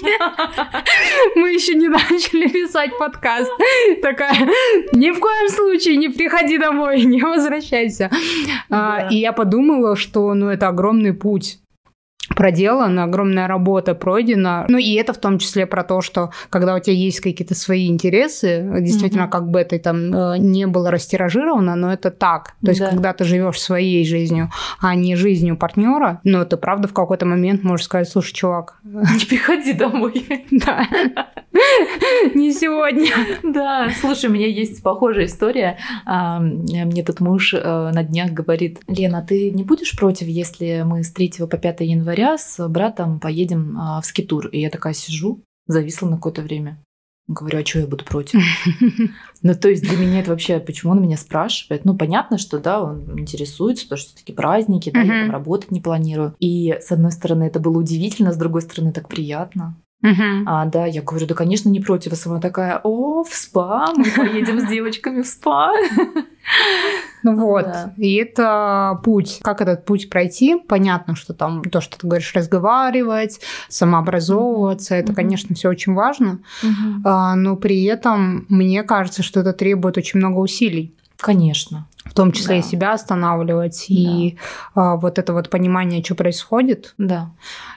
[1.36, 3.50] Мы еще не начали писать подкаст.
[4.02, 4.48] Такая,
[4.92, 8.10] ни в коем случае не приходи домой, не возвращайся.
[9.10, 11.58] И я подумала, что ну, это огромный путь
[12.34, 14.66] проделана, огромная работа пройдена.
[14.68, 17.88] Ну и это в том числе про то, что когда у тебя есть какие-то свои
[17.88, 19.30] интересы, действительно, mm-hmm.
[19.30, 22.54] как бы это там э, не было растиражировано, но это так.
[22.64, 22.90] То есть, да.
[22.90, 27.62] когда ты живешь своей жизнью, а не жизнью партнера, ну, ты правда в какой-то момент
[27.62, 30.24] можешь сказать, слушай, чувак, не приходи домой.
[30.50, 30.86] Да.
[32.34, 33.10] Не сегодня.
[33.42, 35.78] Да, слушай, у меня есть похожая история.
[36.04, 41.02] А, мне тут муж э, на днях говорит, Лена, ты не будешь против, если мы
[41.02, 44.48] с 3 по 5 января января с братом поедем а, в скитур.
[44.48, 46.82] И я такая сижу, зависла на какое-то время.
[47.28, 48.40] Говорю, а что я буду против?
[49.42, 51.84] Ну, то есть для меня это вообще, почему он меня спрашивает?
[51.84, 55.80] Ну, понятно, что, да, он интересуется, потому что такие праздники, да, я там работать не
[55.80, 56.34] планирую.
[56.40, 59.76] И, с одной стороны, это было удивительно, с другой стороны, так приятно.
[60.04, 60.42] Uh-huh.
[60.46, 62.12] А, да, я говорю, да, конечно, не против.
[62.12, 65.72] А сама такая, о, в спа, мы поедем с девочками в спа.
[67.22, 67.92] Ну вот, да.
[67.96, 69.40] и это путь.
[69.42, 70.54] Как этот путь пройти?
[70.68, 75.00] Понятно, что там то, что ты говоришь, разговаривать, самообразовываться, mm-hmm.
[75.00, 76.38] это, конечно, все очень важно.
[76.62, 77.00] Mm-hmm.
[77.04, 80.94] А, но при этом мне кажется, что это требует очень много усилий.
[81.16, 82.60] Конечно том числе да.
[82.60, 83.94] и себя останавливать, да.
[83.94, 84.36] и
[84.74, 86.94] а, вот это вот понимание, что происходит.
[86.98, 87.30] Да.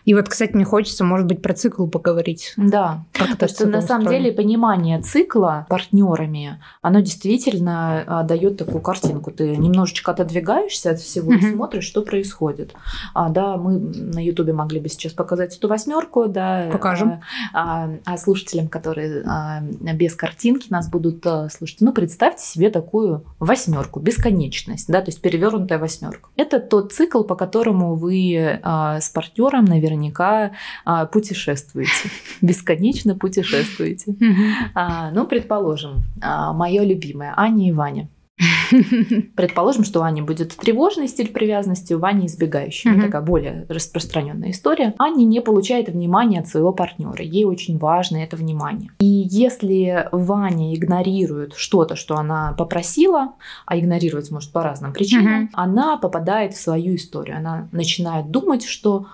[0.05, 2.53] И вот, кстати, мне хочется, может быть, про цикл поговорить.
[2.57, 8.81] Да, как потому что на самом деле понимание цикла партнерами, оно действительно а, дает такую
[8.81, 9.31] картинку.
[9.31, 12.73] Ты немножечко отодвигаешься от всего и смотришь, что происходит.
[13.13, 16.69] А, да, мы на Ютубе могли бы сейчас показать эту восьмерку, да.
[16.71, 17.21] Покажем.
[17.53, 23.25] А, а слушателям, которые а, без картинки нас будут а, слушать, ну, представьте себе такую
[23.39, 26.29] восьмерку без бесконечность, да, то есть перевернутая восьмерка.
[26.35, 30.51] Это тот цикл, по которому вы а, с партнером наверняка
[30.85, 32.09] а, путешествуете,
[32.41, 34.15] бесконечно путешествуете.
[34.75, 38.07] А, ну, предположим, а, мое любимое Аня и Ваня.
[39.35, 42.91] Предположим, что у Ани будет тревожный стиль привязанности, у Вани избегающий.
[42.91, 43.01] Mm-hmm.
[43.01, 44.95] Такая более распространенная история.
[44.97, 47.23] Аня не получает внимания от своего партнера.
[47.23, 48.91] Ей очень важно это внимание.
[48.99, 53.33] И если Ваня игнорирует что-то, что она попросила,
[53.65, 55.49] а игнорировать может по разным причинам, mm-hmm.
[55.53, 57.37] она попадает в свою историю.
[57.37, 59.07] Она начинает думать, что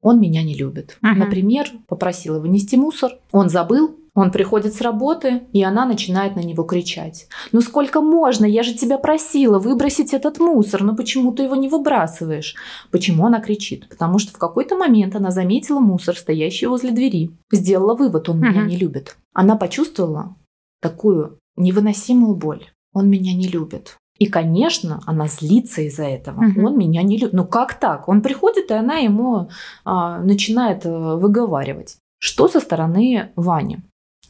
[0.00, 0.98] он меня не любит.
[1.02, 1.14] Uh-huh.
[1.14, 6.64] Например, попросила вынести мусор, он забыл, он приходит с работы, и она начинает на него
[6.64, 7.28] кричать.
[7.52, 8.44] «Ну сколько можно?
[8.44, 12.56] Я же тебя просила выбросить этот мусор, но почему ты его не выбрасываешь?»
[12.90, 13.88] Почему она кричит?
[13.88, 17.30] Потому что в какой-то момент она заметила мусор, стоящий возле двери.
[17.52, 19.16] Сделала вывод, он меня не любит.
[19.34, 20.34] Она почувствовала
[20.82, 22.66] такую невыносимую боль.
[22.92, 23.98] Он меня не любит.
[24.18, 26.40] И, конечно, она злится из-за этого.
[26.40, 26.64] Мгм.
[26.64, 27.34] Он меня не любит.
[27.34, 28.08] Ну как так?
[28.08, 29.48] Он приходит, и она ему
[29.84, 31.98] а, начинает э, выговаривать.
[32.18, 33.78] Что со стороны Вани?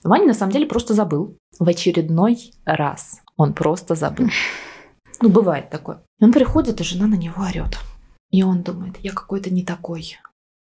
[0.04, 1.37] Ваня на самом деле просто забыл.
[1.58, 4.28] В очередной раз он просто забыл.
[5.20, 6.00] Ну, бывает такое.
[6.20, 7.76] Он приходит, и жена на него орет.
[8.30, 10.16] И он думает, я какой-то не такой.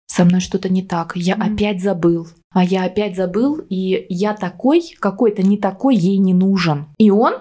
[0.06, 1.12] Со мной что-то не так.
[1.16, 1.54] Я Мгм.
[1.54, 2.28] опять забыл.
[2.52, 6.88] А я опять забыл, и я такой, какой-то не такой, ей не нужен.
[6.98, 7.36] И он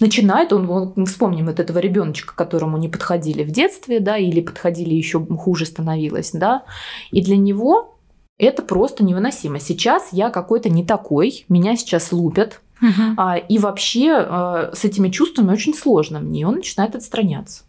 [0.00, 4.92] начинает, он, он- вспомним вот этого ребеночка, которому не подходили в детстве, да, или подходили
[4.94, 6.64] еще хуже становилось, да,
[7.10, 7.97] и для него
[8.38, 9.58] это просто невыносимо.
[9.60, 13.14] Сейчас я какой-то не такой, меня сейчас лупят, Мгм.
[13.16, 17.64] а, и вообще а, с этими чувствами очень сложно мне, и он начинает отстраняться.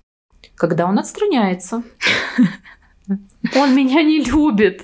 [0.55, 1.83] Когда он отстраняется,
[3.55, 4.83] он меня не любит.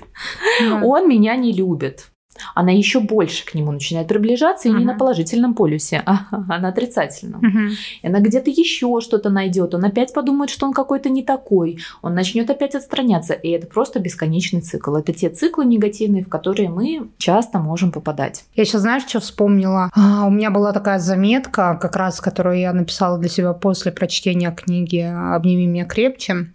[0.82, 2.10] Он меня не любит.
[2.54, 4.86] Она еще больше к нему начинает приближаться, и не Мгм.
[4.86, 7.40] на положительном полюсе, а, а на отрицательном.
[7.42, 7.70] Мгм.
[8.02, 12.14] И она где-то еще что-то найдет, он опять подумает, что он какой-то не такой, он
[12.14, 14.94] начнет опять отстраняться, и это просто бесконечный цикл.
[14.96, 18.44] Это те циклы негативные, в которые мы часто можем попадать.
[18.54, 19.90] Я сейчас, знаешь, что вспомнила?
[19.94, 24.50] А, у меня была такая заметка, как раз, которую я написала для себя после прочтения
[24.50, 26.48] книги «Обними меня крепче».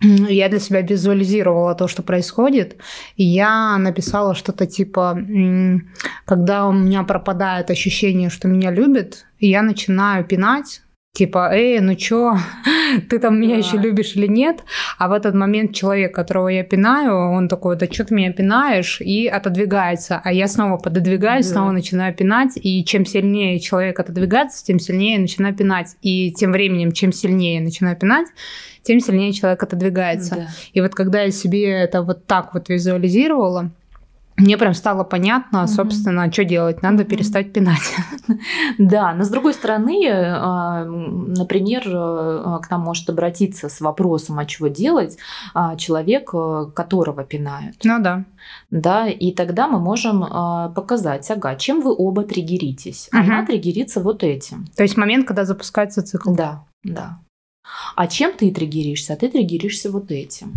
[0.00, 2.76] Я для себя визуализировала то, что происходит,
[3.16, 5.18] и я написала что-то типа,
[6.26, 10.82] когда у меня пропадает ощущение, что меня любят, я начинаю пинать,
[11.16, 12.36] типа, эй, ну чё,
[13.08, 13.58] ты там меня Да.
[13.66, 14.64] еще любишь или нет?
[14.98, 19.00] А в этот момент человек, которого я пинаю, он такой, да что ты меня пинаешь?
[19.00, 20.20] И отодвигается.
[20.22, 21.52] А я снова пододвигаюсь, Да.
[21.52, 22.52] снова начинаю пинать.
[22.56, 25.96] И чем сильнее человек отодвигается, тем сильнее я начинаю пинать.
[26.02, 28.26] И тем временем, чем сильнее я начинаю пинать,
[28.82, 30.34] тем сильнее человек отодвигается.
[30.34, 30.46] Да.
[30.74, 33.70] И вот когда я себе это вот так вот визуализировала,
[34.36, 35.68] мне прям стало понятно, Мгм.
[35.68, 36.82] собственно, что делать.
[36.82, 37.06] Надо Мгм.
[37.06, 37.94] перестать пинать.
[38.78, 44.44] Да, но с другой стороны, а, например, а, к нам может обратиться с вопросом, а
[44.46, 45.16] чего делать,
[45.54, 46.30] а, человек,
[46.74, 47.76] которого пинают.
[47.84, 48.24] Ну да.
[48.70, 50.20] Да, и тогда мы можем
[50.74, 53.08] показать, ага, чем вы оба триггеритесь.
[53.12, 53.46] Она Мгм.
[53.46, 54.66] триггерится вот этим.
[54.76, 56.34] То есть момент, когда запускается цикл.
[56.34, 57.18] Да, да.
[57.96, 59.14] А чем ты триггеришься?
[59.14, 60.52] А ты триггеришься вот этим.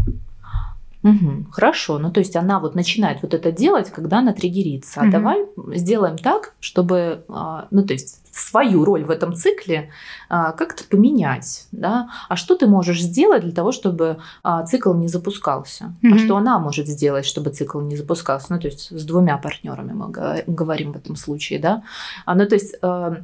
[1.02, 5.00] Мгм, хорошо, ну то есть она вот начинает вот это делать, когда она триггерится.
[5.00, 5.12] А Мгм.
[5.12, 9.92] давай сделаем так, чтобы, а, ну то есть свою роль в этом цикле
[10.30, 12.10] а, как-то поменять, да?
[12.28, 15.94] А что ты можешь сделать для того, чтобы а, цикл не запускался?
[16.04, 16.20] А Мгм.
[16.20, 18.48] что она может сделать, чтобы цикл не запускался?
[18.54, 21.84] Ну то есть с двумя партнерами мы го- говорим в этом случае, да?
[22.26, 23.18] А, ну то есть а,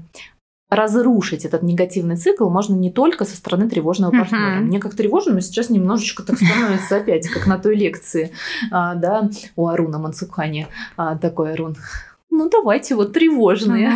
[0.69, 4.59] разрушить этот негативный цикл можно не только со стороны тревожного партнера.
[4.61, 8.31] Мне как тревожному сейчас немножечко так становится опять, как на той лекции,
[8.71, 10.67] а, да, у Аруна Мансукхани.
[10.97, 11.75] А, такой Арун.
[12.31, 13.89] Ну, давайте вот тревожные.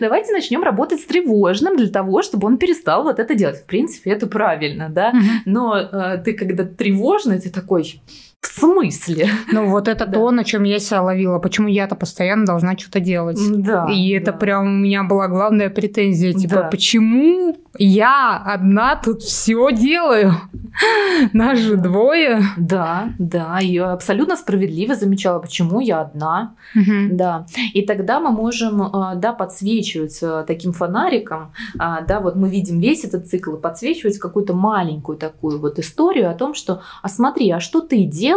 [0.00, 3.58] Давайте начнем работать с тревожным для того, чтобы он перестал вот это делать.
[3.58, 5.12] В принципе, это правильно, да.
[5.12, 5.28] Мгм.
[5.44, 8.00] Но э, ты когда тревожный, ты такой,
[8.42, 9.28] в смысле?
[9.52, 10.12] Ну вот это Да.
[10.12, 11.38] то, на чем я себя ловила.
[11.38, 13.38] Почему я-то постоянно должна что-то делать?
[13.50, 13.86] Да.
[13.90, 14.38] И это да.
[14.38, 16.32] прям у меня была главная претензия.
[16.32, 16.62] Типа, Да.
[16.68, 20.34] почему я одна тут все делаю?
[21.32, 22.42] Нас же двое.
[22.56, 27.16] Да, да, ее абсолютно справедливо замечала, почему я одна, Мгм.
[27.16, 27.46] да.
[27.74, 32.80] И тогда мы можем, э, да, подсвечивать э, таким фонариком, а, да, вот мы видим
[32.80, 37.50] весь этот цикл и подсвечивать какую-то маленькую такую вот историю о том, что, а смотри,
[37.50, 38.31] а что ты делаешь?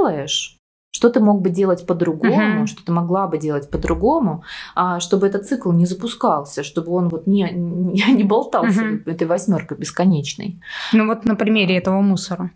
[0.92, 2.68] Что ты мог бы делать по-другому, Мгм.
[2.68, 4.44] что ты могла бы делать по-другому,
[4.76, 9.04] а, чтобы этот цикл не запускался, чтобы он вот не, не, не болтался Мгм.
[9.06, 10.62] этой восьмеркой бесконечной.
[10.94, 12.52] Ну вот на примере этого мусора.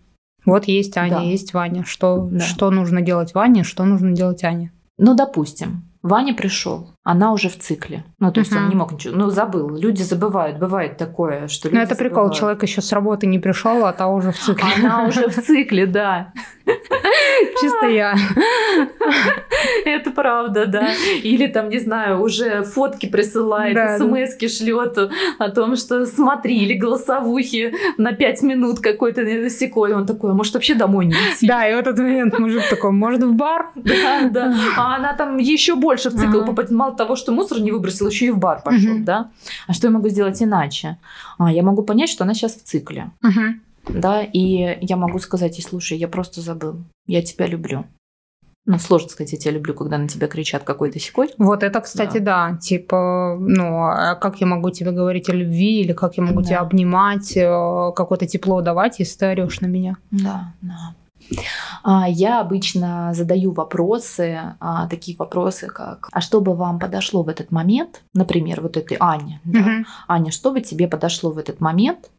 [0.45, 1.21] Вот есть Аня, Да.
[1.21, 1.83] есть Ваня.
[1.85, 2.39] Что, Да.
[2.39, 4.71] что нужно делать Ване, что нужно делать Ане?
[4.97, 8.03] Ну, допустим, Ваня пришел, она уже в цикле.
[8.19, 8.69] Ну, то есть он Мгм.
[8.69, 9.15] не мог ничего.
[9.15, 9.75] Ну, забыл.
[9.75, 10.59] Люди забывают.
[10.59, 12.35] Бывает такое, что люди Ну это прикол, забывают.
[12.37, 14.65] человек еще с работы не пришел, а та уже в цикле.
[14.77, 16.31] Она уже в цикле, да.
[17.61, 18.15] Чисто я.
[19.85, 20.89] Это правда, да.
[21.23, 23.97] Или там, не знаю, уже фотки присылает, Да, да.
[23.97, 24.97] смс-ки шлет
[25.39, 29.93] о том, что смотри, или голосовухи на пять минут какой-то секой.
[29.93, 31.47] Он такой, а может вообще домой не идти?
[31.47, 33.71] Да, и в этот момент мужик такой, может в бар?
[33.75, 34.53] Да, да.
[34.77, 36.71] А она там еще больше в цикл попадет.
[36.71, 39.05] Мало того, что мусор не выбросил, еще и в бар пошел, Мгм.
[39.05, 39.31] да.
[39.67, 40.97] А что я могу сделать иначе?
[41.37, 43.61] А, я могу понять, что она сейчас в цикле, Мгм.
[43.87, 46.75] да, и я могу сказать ей, слушай, я просто забыл,
[47.07, 47.85] я тебя люблю.
[48.65, 51.29] Ну, сложно сказать, я тебя люблю, когда на тебя кричат какой-то секой.
[51.39, 52.57] Вот это, кстати, да.
[52.61, 56.47] Типа, ну, а как я могу тебе говорить о любви, или как я могу Да.
[56.47, 59.95] тебя обнимать, э, какое-то тепло давать, если ты орешь на меня?
[60.11, 60.93] Да, да.
[61.83, 67.29] А, я обычно задаю вопросы, а, такие вопросы, как «А что бы вам подошло в
[67.29, 69.39] этот момент?» Например, вот этой Ане.
[69.43, 69.59] Да?
[69.59, 69.85] Мгм.
[70.07, 72.09] «Аня, что бы тебе подошло в этот момент?»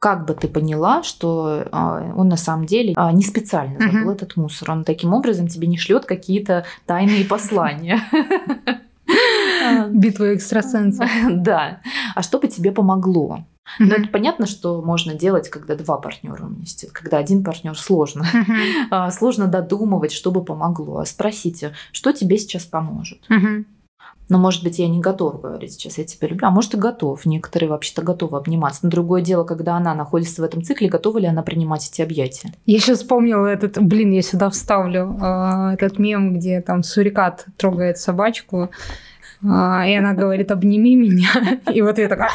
[0.00, 4.10] Как бы ты поняла, что а, он на самом деле не специально забыл Мгм.
[4.10, 4.70] этот мусор?
[4.70, 8.00] Он таким образом тебе не шлет какие-то тайные послания.
[9.90, 11.10] Битва экстрасенсов.
[11.28, 11.80] Да.
[12.14, 13.44] А что бы тебе помогло?
[13.78, 13.92] Мгм.
[13.92, 16.88] это понятно, что можно делать, когда два партнера вместе.
[16.92, 18.24] Когда один партнер сложно.
[18.90, 20.98] А, Сложно додумывать, что бы помогло.
[20.98, 23.18] А Спросите, что тебе сейчас поможет?
[24.28, 26.46] Но, может быть, я не готов говорить сейчас, я тебя люблю.
[26.46, 27.24] А может, и готов.
[27.24, 28.80] Некоторые вообще-то готовы обниматься.
[28.82, 32.52] Но другое дело, когда она находится в этом цикле, готова ли она принимать эти объятия?
[32.66, 37.98] Я сейчас вспомнила этот, блин, я сюда вставлю а, этот мем, где там сурикат трогает
[37.98, 38.70] собачку,
[39.42, 41.60] а, и она говорит, обними меня.
[41.72, 42.30] И вот я такая...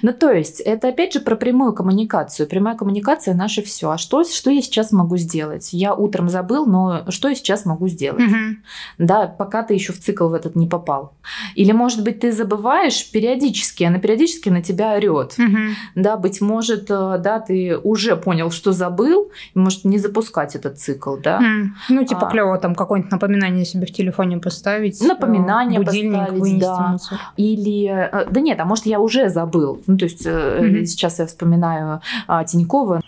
[0.00, 2.48] Ну, то есть, это опять же про прямую коммуникацию.
[2.48, 3.90] Прямая коммуникация наше все.
[3.90, 5.70] А что, что я сейчас могу сделать?
[5.72, 8.20] Я утром забыл, но что я сейчас могу сделать?
[8.20, 8.62] Мгм.
[8.98, 11.14] Да, пока ты еще в цикл в этот не попал.
[11.56, 15.34] Или, может быть, ты забываешь периодически, она периодически на тебя орет.
[15.36, 15.74] Мгм.
[15.96, 20.78] Да, быть может, э, да, ты уже понял, что забыл, и может не запускать этот
[20.78, 21.38] цикл, да.
[21.38, 21.74] М.
[21.88, 22.30] Ну, типа А.
[22.30, 25.00] клево там какое-нибудь напоминание себе в телефоне поставить.
[25.00, 26.88] Напоминание э, будильник поставить, вынести да.
[26.88, 27.18] мусор.
[27.36, 29.82] Или, э, да нет, а может, я уже забыл.
[29.88, 30.84] Ну, то есть Мгм.
[30.86, 33.00] сейчас я вспоминаю а, Тинькова,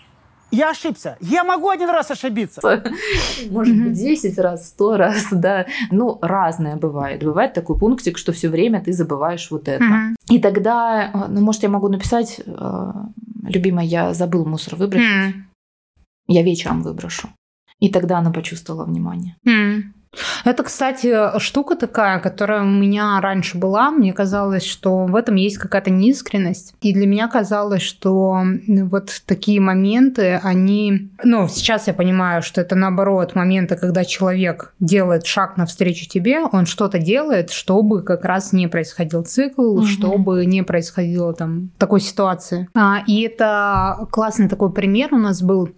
[0.53, 1.15] Я ошибся.
[1.21, 2.61] Я могу один раз ошибиться.
[3.51, 5.65] может быть, 10 раз, 100 раз, да.
[5.91, 7.23] Ну, разное бывает.
[7.23, 9.83] Бывает такой пунктик, что все время ты забываешь вот это.
[9.83, 10.15] Мгм.
[10.29, 12.91] И тогда, э, ну, может, я могу написать, э,
[13.43, 15.45] любимая, я забыл мусор выбросить, М.
[16.27, 17.29] я вечером выброшу.
[17.79, 19.35] И тогда она почувствовала внимание.
[19.47, 19.93] М.
[20.43, 23.91] Это, кстати, штука такая, которая у меня раньше была.
[23.91, 26.73] Мне казалось, что в этом есть какая-то неискренность.
[26.81, 31.09] И для меня казалось, что вот такие моменты, они...
[31.23, 36.65] Ну, сейчас я понимаю, что это наоборот моменты, когда человек делает шаг навстречу тебе, он
[36.65, 39.85] что-то делает, чтобы как раз не происходил цикл, Мгм.
[39.85, 42.67] чтобы не происходило там такой ситуации.
[42.73, 45.69] А, и это классный такой пример у нас был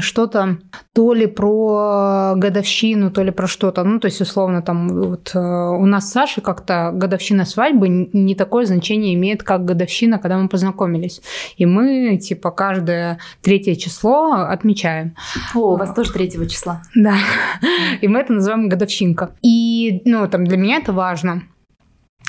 [0.00, 0.58] что-то
[0.92, 3.84] то ли про годовщину, то ли про что-то.
[3.84, 8.34] Ну, то есть, условно, там вот э, у нас с Сашей как-то годовщина свадьбы не
[8.34, 11.22] такое значение имеет, как годовщина, когда мы познакомились.
[11.56, 15.14] И мы, типа, каждое третье число отмечаем.
[15.54, 16.82] О, у вас тоже 3 числа.
[16.94, 17.14] Да.
[18.00, 19.30] И мы это называем годовщинка.
[19.42, 21.42] И, ну, там, для меня это важно.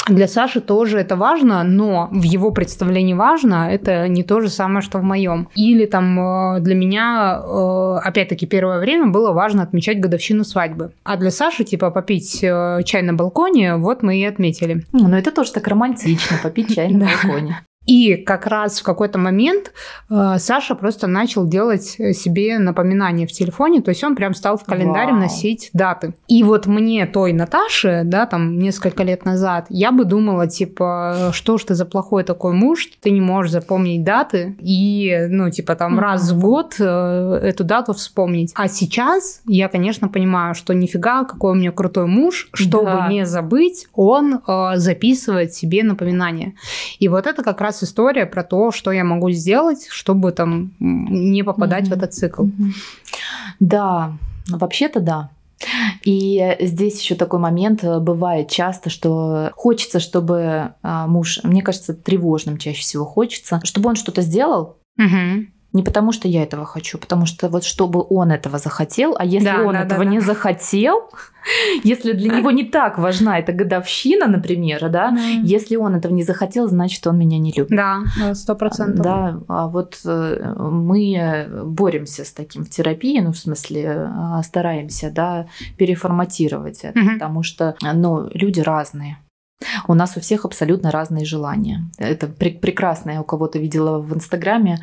[0.09, 4.81] Для Саши тоже это важно, но в его представлении важно это не то же самое,
[4.81, 5.47] что в моем.
[5.55, 10.91] Или там э, для меня, э, опять-таки, первое время было важно отмечать годовщину свадьбы.
[11.03, 14.83] А для Саши, типа, попить э, чай на балконе, вот мы и отметили.
[14.91, 17.61] Ну, это тоже так романтично, попить чай на балконе.
[17.89, 19.71] И как раз в какой-то момент
[20.11, 24.57] э, Саша просто начал делать э, себе напоминания в телефоне, то есть он прям стал
[24.57, 25.21] в календарь Вау.
[25.21, 26.13] носить даты.
[26.27, 31.57] И вот мне, той Наташе, да, там несколько лет назад, я бы думала, типа, что
[31.57, 35.75] ж ты за плохой такой муж, что ты не можешь запомнить даты и, ну, типа,
[35.75, 35.99] там Мгм.
[35.99, 38.51] раз в год э, эту дату вспомнить.
[38.55, 43.07] А сейчас я, конечно, понимаю, что нифига, какой у меня крутой муж, чтобы Да.
[43.09, 46.53] не забыть, он э, записывает себе напоминания.
[46.99, 51.43] И вот это как раз история про то, что я могу сделать, чтобы там не
[51.43, 51.93] попадать Мгм.
[51.93, 52.43] в этот цикл.
[52.43, 52.73] Мгм.
[53.59, 54.13] Да,
[54.47, 55.29] ну, вообще-то да.
[56.05, 61.93] И здесь еще такой момент э, бывает часто, что хочется, чтобы а, муж, мне кажется,
[61.93, 65.47] тревожным чаще всего хочется, чтобы он что-то сделал, Мгм.
[65.73, 69.45] Не потому что я этого хочу, потому что вот чтобы он этого захотел, а если
[69.49, 70.25] Да, он да, этого да, не да.
[70.25, 71.09] захотел,
[71.83, 76.67] если для него не так важна эта годовщина, например, да, если он этого не захотел,
[76.67, 77.75] значит он меня не любит.
[77.75, 78.01] Да,
[78.33, 79.03] сто процентов.
[79.03, 85.11] Да, а вот э, мы боремся с таким в терапии, ну, в смысле, э, стараемся,
[85.11, 85.47] да,
[85.77, 87.13] переформатировать это, Мгм.
[87.13, 89.17] потому что, ну, люди разные.
[89.89, 91.81] У нас у всех абсолютно разные желания.
[91.97, 93.11] Это пре- прекрасно.
[93.11, 94.79] Я у кого-то видела в Инстаграме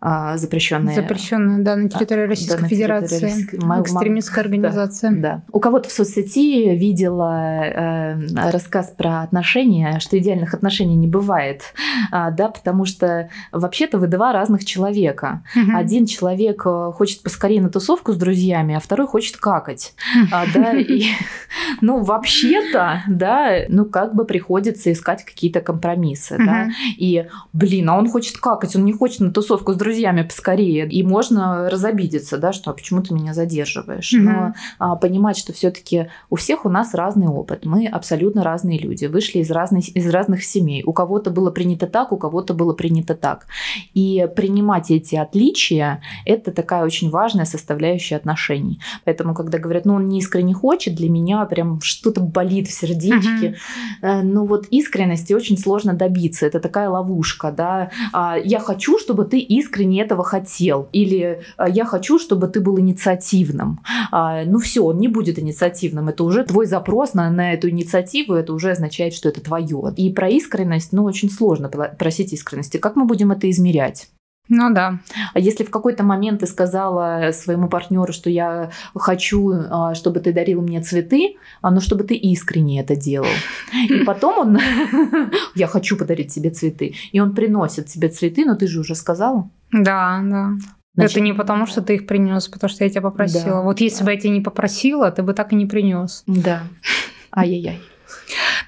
[0.00, 3.56] а, запрещенные Запрещенная, да, на территории Российской на территории Федерации.
[3.60, 5.10] Мама- Экстремистская организация.
[5.10, 5.42] да.
[5.50, 11.62] У кого-то в соцсети видела э, рассказ про отношения, что идеальных отношений не бывает,
[12.12, 15.42] А, да, потому что вообще-то вы два разных человека.
[15.56, 15.74] Мгм.
[15.76, 19.94] Один человек э, хочет поскорее на тусовку с друзьями, а второй хочет какать,
[20.30, 21.06] А, да, и,
[21.80, 26.72] ну вообще-то, да, ну как бы приходится искать какие-то компромиссы, да, Мгм.
[26.98, 30.86] и, блин, а он хочет какать, он не хочет на тусовку с друзьями, друзьями поскорее.
[30.88, 34.12] И можно разобидеться, да, что а почему ты меня задерживаешь.
[34.12, 34.20] Mm-hmm.
[34.20, 37.64] Но а, понимать, что все-таки у всех у нас разный опыт.
[37.64, 39.06] Мы абсолютно разные люди.
[39.06, 40.82] Вышли из, разных из разных семей.
[40.84, 43.46] У кого-то было принято так, у кого-то было принято так.
[43.94, 48.80] И принимать эти отличия– это такая очень важная составляющая отношений.
[49.06, 53.54] Поэтому, когда говорят, ну, он не искренне хочет, для меня прям что-то болит в сердечке.
[54.02, 54.22] Mm-hmm.
[54.22, 56.44] Ну, вот искренности очень сложно добиться.
[56.44, 57.90] Это такая ловушка, да.
[58.12, 59.67] А, я хочу, чтобы ты искренне
[60.02, 60.88] этого хотел.
[60.92, 63.80] Или а, я хочу, чтобы ты был инициативным.
[64.10, 66.08] Ну, все, он не будет инициативным.
[66.08, 69.92] Это уже твой запрос на, на эту инициативу, это уже означает, что это твое.
[69.96, 72.78] И про искренность, ну, очень сложно просить искренности.
[72.78, 74.08] Как мы будем это измерять?
[74.48, 75.00] Ну да.
[75.34, 80.32] А если в какой-то момент ты сказала своему партнеру, что я хочу, а, чтобы ты
[80.32, 83.28] дарил мне цветы, а, но чтобы ты искренне это делал.
[83.88, 84.58] И потом он,
[85.54, 89.50] я хочу подарить тебе цветы, и он приносит тебе цветы, но ты же уже сказала.
[89.72, 90.52] Да, да.
[90.94, 93.44] Значит, это не потому, что ты их принес, потому что я тебя попросила.
[93.44, 96.24] Да, вот если бы я тебя не попросила, ты бы так и не принес.
[96.26, 96.62] Да.
[97.30, 97.78] Ай-яй-яй.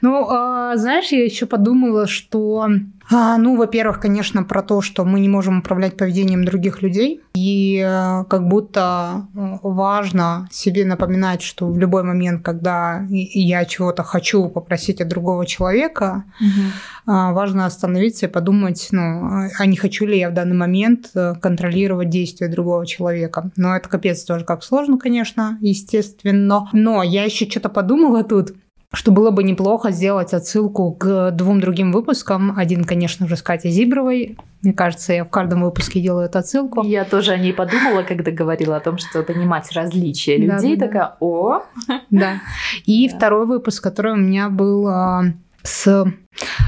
[0.00, 2.68] Ну, а, знаешь, я еще подумала, что
[3.12, 7.20] а, ну, во-первых, конечно, про то, что мы не можем управлять поведением других людей.
[7.34, 14.04] И э, как будто э, важно себе напоминать, что в любой момент, когда я чего-то
[14.04, 17.32] хочу попросить от другого человека, угу.
[17.34, 22.10] важно остановиться и подумать, ну, а не хочу ли я в данный момент э, контролировать
[22.10, 23.50] действия другого человека.
[23.56, 26.68] Но это капец тоже как сложно, конечно, естественно.
[26.72, 28.54] Но я еще что-то подумала тут
[28.92, 32.54] что было бы неплохо сделать отсылку к двум другим выпускам.
[32.58, 34.36] Один, конечно же, с Катей Зибровой.
[34.62, 36.82] Мне кажется, я в каждом выпуске делаю эту отсылку.
[36.82, 40.76] Я тоже о ней подумала, когда говорила о том, что понимать различия людей.
[40.76, 41.62] Да, да, такая, о!
[42.10, 42.40] Да.
[42.84, 43.16] И да.
[43.16, 45.22] второй выпуск, который у меня был а,
[45.62, 46.04] с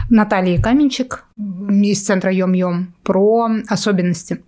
[0.08, 4.44] Натальей Каменчик из центра Йом-Йом про особенности.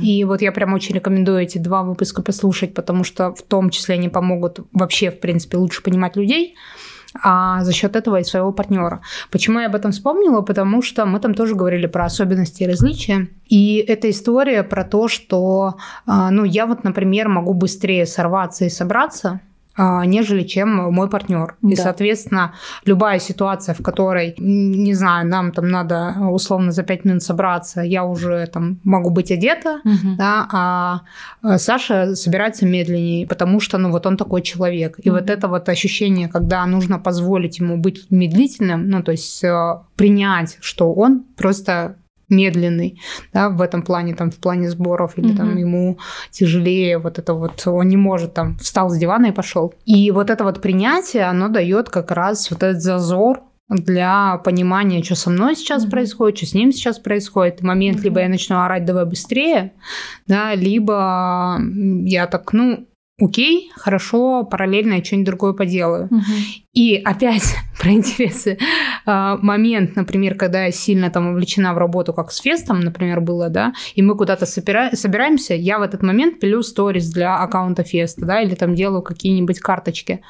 [0.00, 3.96] И вот я прям очень рекомендую эти два выпуска послушать, потому что в том числе
[3.96, 6.54] они помогут вообще, в принципе, лучше понимать людей
[7.22, 9.00] а за счет этого и своего партнера.
[9.30, 10.42] Почему я об этом вспомнила?
[10.42, 13.28] Потому что мы там тоже говорили про особенности и различия.
[13.46, 18.70] И эта история про то, что, а, ну, я вот, например, могу быстрее сорваться и
[18.70, 19.40] собраться,
[19.78, 21.56] нежели чем мой партнер.
[21.62, 21.68] Да.
[21.70, 22.54] И, соответственно,
[22.84, 28.04] любая ситуация, в которой, не знаю, нам там надо условно за пять минут собраться, я
[28.04, 30.16] уже там могу быть одета, угу.
[30.16, 31.00] да, а,
[31.42, 34.98] а Саша собирается медленнее, потому что, ну, вот он такой человек.
[35.02, 35.18] И угу.
[35.18, 40.58] вот это вот ощущение, когда нужно позволить ему быть медлительным, ну, то есть э, принять,
[40.60, 41.96] что он просто
[42.28, 43.00] медленный,
[43.32, 45.36] да, в этом плане, там, в плане сборов, или угу.
[45.36, 45.98] там ему
[46.30, 49.74] тяжелее, вот это вот, он не может, там, встал с дивана и пошел.
[49.84, 55.16] И вот это вот принятие, оно дает как раз вот этот зазор для понимания, что
[55.16, 55.90] со мной сейчас mm-hmm.
[55.90, 57.62] происходит, что с ним сейчас происходит.
[57.62, 58.02] момент, mm-hmm.
[58.04, 59.72] либо я начну орать, давай быстрее,
[60.26, 61.58] да, либо
[62.04, 62.86] я так, ну,
[63.20, 66.06] окей, хорошо, параллельно я что-нибудь другое поделаю.
[66.06, 66.22] Угу.
[66.74, 68.58] И опять про интересы.
[69.06, 73.48] А, момент, например, когда я сильно там увлечена в работу, как с фестом, например, было,
[73.48, 78.26] да, и мы куда-то собира- собираемся, я в этот момент пилю сторис для аккаунта феста,
[78.26, 80.20] да, или там делаю какие-нибудь карточки.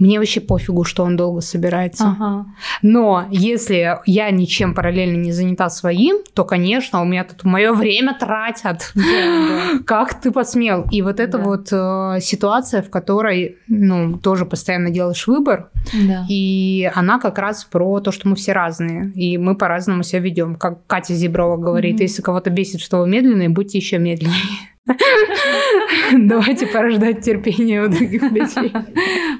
[0.00, 2.04] Мне вообще пофигу, что он долго собирается.
[2.04, 2.46] Ага.
[2.80, 8.16] Но если я ничем параллельно не занята своим, то, конечно, у меня тут мое время
[8.18, 8.92] тратят.
[8.94, 9.78] Да, да.
[9.86, 10.86] Как ты посмел?
[10.90, 11.44] И вот эта да.
[11.44, 16.24] вот э, ситуация, в которой, ну, тоже постоянно делаешь выбор, да.
[16.30, 20.56] и она как раз про то, что мы все разные, и мы по-разному себя ведем.
[20.56, 22.02] Как Катя Зиброва говорит, mm-hmm.
[22.02, 24.69] если кого-то бесит, что вы медленные, будьте еще медленнее.
[26.16, 28.72] Давайте порождать терпение у других людей.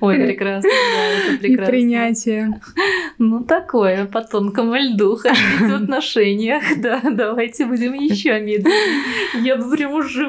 [0.01, 1.63] Ой, прекрасно, да, это прекрасно.
[1.63, 2.61] И принятие.
[3.19, 6.63] Ну, такое, по тонкому льду ходить в отношениях.
[6.79, 9.03] Да, давайте будем еще медленнее.
[9.43, 10.29] Я бы прям уже...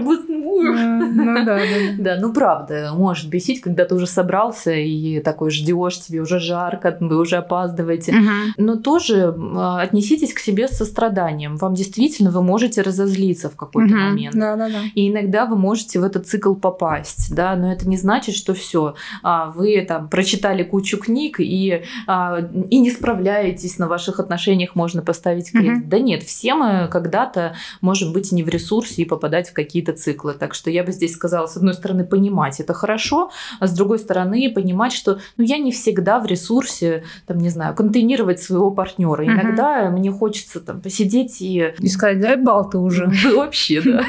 [0.52, 1.62] Ну да, да.
[1.98, 6.98] Да, ну правда, может бесить, когда ты уже собрался и такой ждешь, тебе уже жарко,
[7.00, 8.16] вы уже опаздываете.
[8.58, 9.36] Но тоже
[9.82, 11.58] отнеситесь к себе с состраданием.
[11.58, 14.36] Вам действительно, вы можете разозлиться в какой-то момент.
[14.36, 14.80] Да, да, да.
[14.96, 18.96] И иногда вы можете в этот цикл попасть, да, но это не значит, что все,
[19.24, 22.40] а, вы там прочитали кучу книг и, а,
[22.70, 25.86] и не справляетесь, на ваших отношениях можно поставить крест.
[25.86, 30.34] Да нет, все мы когда-то можем быть не в ресурсе и попадать в какие-то циклы.
[30.42, 33.30] Так что я бы здесь сказала, с одной стороны, понимать это хорошо,
[33.60, 37.76] а с другой стороны, понимать, что ну, я не всегда в ресурсе, там, не знаю,
[37.76, 39.24] контейнировать своего партнера.
[39.24, 41.76] Иногда мне хочется там посидеть и...
[41.78, 43.08] И сказать, дай бал ты уже.
[43.36, 44.04] Вообще, да.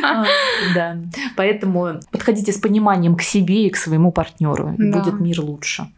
[0.74, 0.96] Да.
[1.36, 4.74] Поэтому подходите с пониманием к себе и к своему партнеру.
[4.78, 5.88] И будет мир лучше.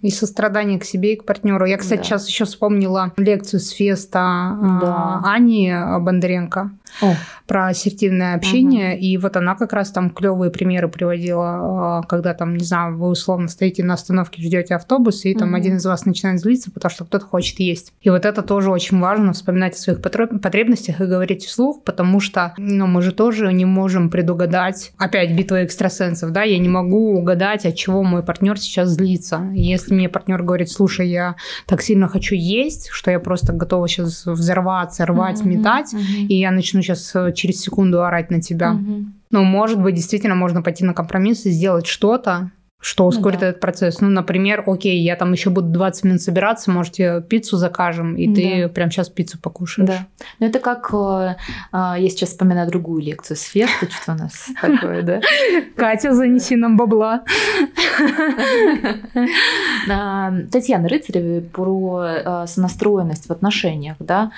[0.00, 1.64] И сострадание к себе и к партнеру.
[1.66, 6.70] Я, кстати, сейчас еще вспомнила лекцию с феста а, Ани Бондаренко.
[7.00, 7.14] О.
[7.46, 9.02] про ассертивное общение, угу.
[9.02, 13.08] и вот она как раз там клевые примеры приводила, а, когда там, не знаю, вы
[13.08, 15.56] условно стоите на остановке, ждете автобус, и там угу.
[15.56, 17.92] один из вас начинает злиться, потому что кто-то хочет есть.
[18.00, 22.54] И вот это тоже очень важно, вспоминать о своих потребностях и говорить вслух, потому что,
[22.56, 27.66] ну, мы же тоже не можем предугадать, опять битва экстрасенсов, да, я не могу угадать,
[27.66, 29.50] от чего мой партнер сейчас злится.
[29.52, 34.24] Если мне партнер говорит, слушай, я так сильно хочу есть, что я просто готова сейчас
[34.26, 36.26] взорваться, рвать, mm-hmm, метать, mm-hmm.
[36.28, 38.72] и я начну сейчас э, через секунду орать на тебя.
[38.72, 39.04] Mm-hmm.
[39.30, 42.50] Ну, может быть, действительно можно пойти на компромисс и сделать что-то,
[42.84, 43.48] что ускорит ну, да.
[43.48, 44.02] этот процесс.
[44.02, 48.28] Ну, например, окей, я там еще буду 20 минут собираться, может, я пиццу закажем, и
[48.28, 48.34] да.
[48.34, 49.88] ты прям сейчас пиццу покушаешь.
[49.88, 50.06] Да.
[50.38, 51.36] Ну, это как, э,
[51.72, 55.20] а, я сейчас вспоминаю другую лекцию с Феста, что у нас такое, да?
[55.76, 57.24] Катя, занеси нам бабла.
[59.86, 64.32] А, Татьяна Рыцарева про а, сонастроенность в отношениях, да,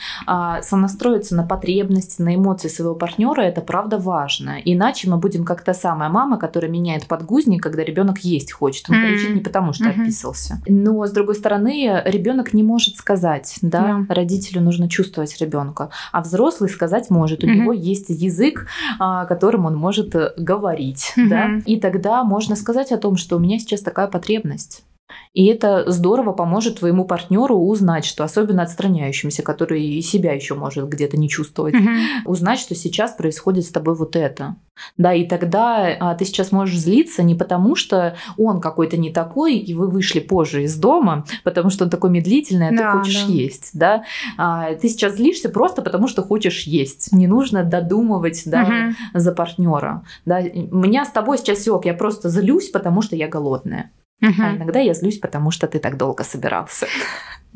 [0.62, 4.56] сонастроиться на потребности, на эмоции своего партнера, это правда важно.
[4.64, 8.88] Иначе мы будем как та самая мама, которая меняет подгузник, когда ребенок ест есть хочет.
[8.88, 9.12] Он mm-hmm.
[9.12, 10.02] кричит не потому, что mm-hmm.
[10.02, 10.62] описался.
[10.66, 14.14] Но с другой стороны, ребенок не может сказать, да, yeah.
[14.14, 17.44] родителю нужно чувствовать ребенка, а взрослый сказать может.
[17.44, 17.54] У mm-hmm.
[17.54, 18.66] него есть язык,
[18.98, 21.28] а, которым он может э, говорить, mm-hmm.
[21.28, 21.50] да.
[21.66, 24.85] И тогда можно сказать о том, что у меня сейчас такая потребность.
[25.34, 30.88] И это здорово поможет твоему партнеру узнать, что особенно отстраняющимся, который и себя еще может
[30.88, 31.90] где-то не чувствовать, угу.
[32.24, 34.56] узнать, что сейчас происходит с тобой вот это.
[34.96, 39.56] Да, и тогда а, ты сейчас можешь злиться не потому, что он какой-то не такой,
[39.56, 43.24] и вы вышли позже из дома, потому что он такой медлительный, а да, ты хочешь
[43.24, 43.32] да.
[43.32, 44.04] есть, да.
[44.36, 47.12] А, ты сейчас злишься просто потому, что хочешь есть.
[47.12, 49.20] Не нужно додумывать, да, угу.
[49.20, 50.02] за партнера.
[50.24, 50.38] Да.
[50.38, 53.90] У меня с тобой сейчас все, я просто злюсь, потому что я голодная.
[54.22, 54.42] Угу.
[54.42, 56.86] А иногда я злюсь, потому что ты так долго собирался.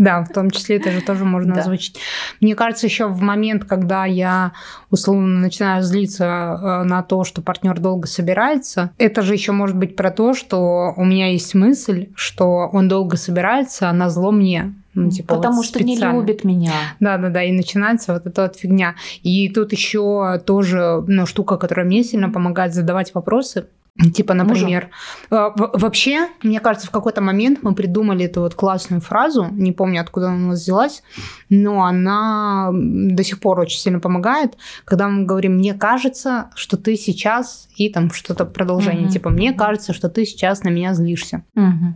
[0.01, 1.61] Да, в том числе это же тоже можно да.
[1.61, 1.99] озвучить.
[2.41, 4.53] Мне кажется, еще в момент, когда я
[4.91, 9.97] условно начинаю злиться э, на то, что партнер долго собирается, это же еще может быть
[9.97, 14.75] про то, что у меня есть мысль, что он долго собирается, а на зло мне.
[14.95, 16.73] Ну, типа Потому вот что не любит меня.
[16.99, 17.45] Да, да, да.
[17.45, 18.97] И начинается вот эта вот фигня.
[19.23, 23.67] И тут еще тоже ну, штука, которая мне сильно помогает задавать вопросы.
[24.15, 24.91] Типа, например,
[25.31, 25.53] Мужа.
[25.57, 30.29] вообще, мне кажется, в какой-то момент мы придумали эту вот классную фразу, не помню, откуда
[30.29, 31.03] она у нас взялась,
[31.49, 36.97] но она до сих пор очень сильно помогает, когда мы говорим, мне кажется, что ты
[36.97, 39.13] сейчас, и там что-то продолжение, угу.
[39.13, 41.45] типа, мне кажется, что ты сейчас на меня злишься.
[41.55, 41.95] Угу.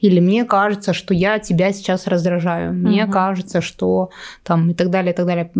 [0.00, 2.72] Или мне кажется, что я тебя сейчас раздражаю.
[2.72, 3.12] Мне угу.
[3.12, 4.10] кажется, что
[4.42, 5.50] там и так далее, и так далее.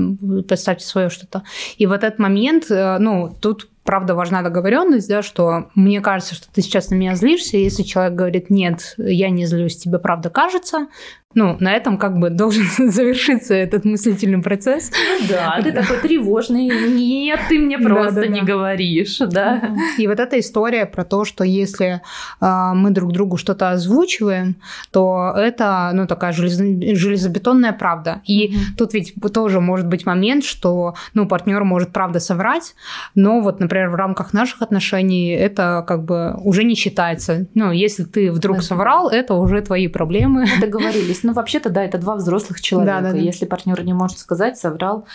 [0.43, 1.43] Представьте свое что-то.
[1.77, 6.53] И вот этот момент, э, ну, тут правда важна договоренность, да, что мне кажется, что
[6.53, 10.89] ты сейчас на меня злишься, если человек говорит, нет, я не злюсь, тебе правда кажется,
[11.37, 14.91] ну, на этом как бы должен завершиться этот мыслительный процесс.
[15.21, 16.67] Ну да, ты такой тревожный.
[16.89, 18.47] Нет, ты мне просто да, да, не да.
[18.47, 19.77] говоришь, да.
[19.99, 22.01] И вот эта история про то, что если
[22.41, 24.57] э, мы друг другу что-то озвучиваем,
[24.91, 28.23] то это, ну, такая железо железобетонная правда.
[28.25, 32.75] И тут ведь тоже может быть момент, что, ну, партнер может правда соврать,
[33.15, 37.47] но вот, например, в рамках наших отношений это как бы уже не считается.
[37.53, 40.47] Ну, если ты вдруг соврал, это уже твои проблемы.
[40.63, 43.01] Договорились ну, вообще-то, да, это два взрослых человека.
[43.01, 43.19] Да, да, да.
[43.19, 45.07] Если партнер не может сказать, соврал,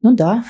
[0.00, 0.44] ну да,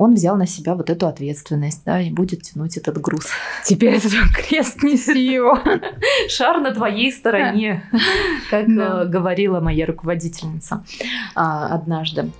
[0.00, 3.28] он взял на себя вот эту ответственность, да, и будет тянуть этот груз.
[3.64, 5.56] Теперь этот крест неси его.
[6.28, 7.84] Шар на твоей стороне,
[8.50, 8.68] как.
[8.68, 10.84] Э, говорила моя руководительница
[11.36, 12.30] а, однажды.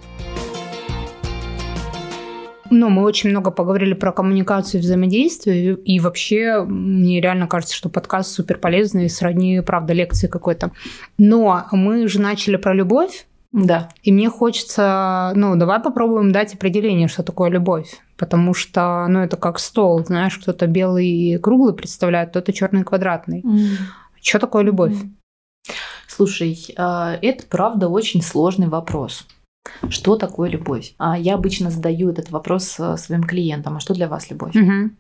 [2.74, 7.90] Ну, мы очень много поговорили про коммуникацию и взаимодействие, и вообще мне реально кажется, что
[7.90, 10.70] подкаст супер полезный, сродни, правда, лекции какой-то.
[11.18, 13.90] Но мы же начали про любовь, да.
[14.02, 18.00] И мне хочется, ну, давай попробуем дать определение, что такое любовь.
[18.16, 22.84] Потому что, ну, это как стол, знаешь, кто-то белый и круглый представляет, кто-то черный и
[22.84, 23.42] квадратный.
[23.42, 23.76] Mm.
[24.22, 24.94] Что такое любовь?
[26.08, 29.26] Слушай, а, это правда очень сложный вопрос.
[29.88, 30.94] Что такое любовь?
[30.98, 33.76] А я обычно задаю этот вопрос э, своим клиентам.
[33.76, 34.54] А что для вас любовь?
[34.54, 34.90] Угу.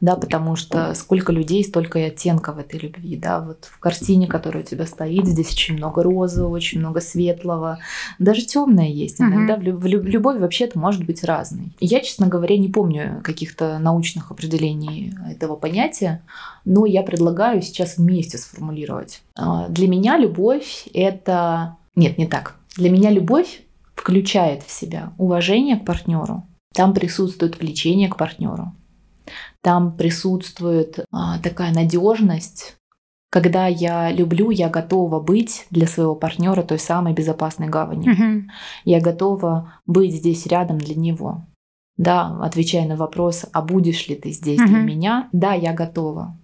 [0.00, 3.16] Да, потому что сколько людей, столько и оттенков этой любви.
[3.16, 7.78] Да, вот в картине, которая у тебя стоит, здесь очень много розового, очень много светлого,
[8.18, 9.20] даже темное есть.
[9.20, 9.76] Иногда uh-huh.
[9.76, 11.72] в, люб- любовь вообще-то может быть разной.
[11.80, 16.22] Я, честно говоря, не помню каких-то научных определений этого понятия,
[16.64, 19.22] но я предлагаю сейчас вместе сформулировать.
[19.36, 21.76] А, для меня любовь это...
[21.94, 22.56] Нет, не так.
[22.76, 23.62] Для меня любовь
[23.94, 28.72] включает в себя уважение к партнеру, там присутствует влечение к партнеру,
[29.60, 32.76] там присутствует а, такая надежность,
[33.30, 38.12] Когда я люблю, я готова быть для своего партнера той самой безопасной гаванью.
[38.12, 38.50] Мгм.
[38.84, 41.46] Я готова быть здесь рядом для него.
[41.96, 44.86] Да, отвечая на вопрос, а будешь ли ты здесь для Мгм.
[44.86, 45.28] меня?
[45.32, 46.36] Да, я готова.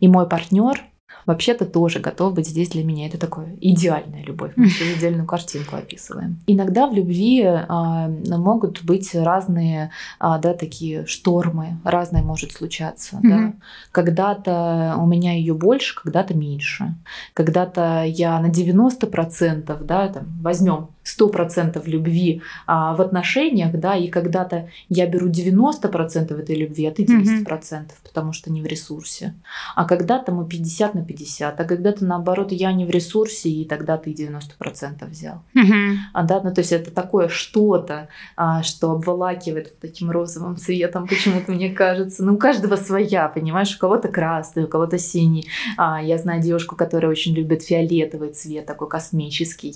[0.00, 0.82] И мой партнер
[1.26, 3.06] вообще-то тоже готов быть здесь для меня.
[3.06, 4.52] Это такое идеальная любовь.
[4.56, 6.40] Мы отдельную картинку описываем.
[6.46, 13.18] Иногда в любви а, могут быть разные, а, да, такие штормы, разное может случаться.
[13.22, 13.36] Да.
[13.36, 13.60] Мгм.
[13.92, 16.94] Когда-то у меня ее больше, когда-то меньше.
[17.34, 24.68] Когда-то я на 90%, да, там, возьмем 100% любви а, в отношениях, да, и когда-то
[24.88, 27.22] я беру 90% этой любви, а ты Мгм.
[27.22, 29.34] 10%, потому что не в ресурсе.
[29.74, 33.96] А когда-то мы 50 на 50, а когда-то наоборот я не в ресурсе, и тогда
[33.96, 35.42] ты 90% взял.
[35.54, 35.98] Мгм.
[36.12, 41.52] А, да, ну то есть это такое что-то, а, что обволакивает таким розовым цветом, почему-то
[41.52, 42.24] мне кажется.
[42.24, 45.48] Ну, у каждого своя, понимаешь, у кого-то красный, у кого-то синий.
[45.76, 49.74] А, я знаю девушку, которая очень любит фиолетовый цвет, такой космический.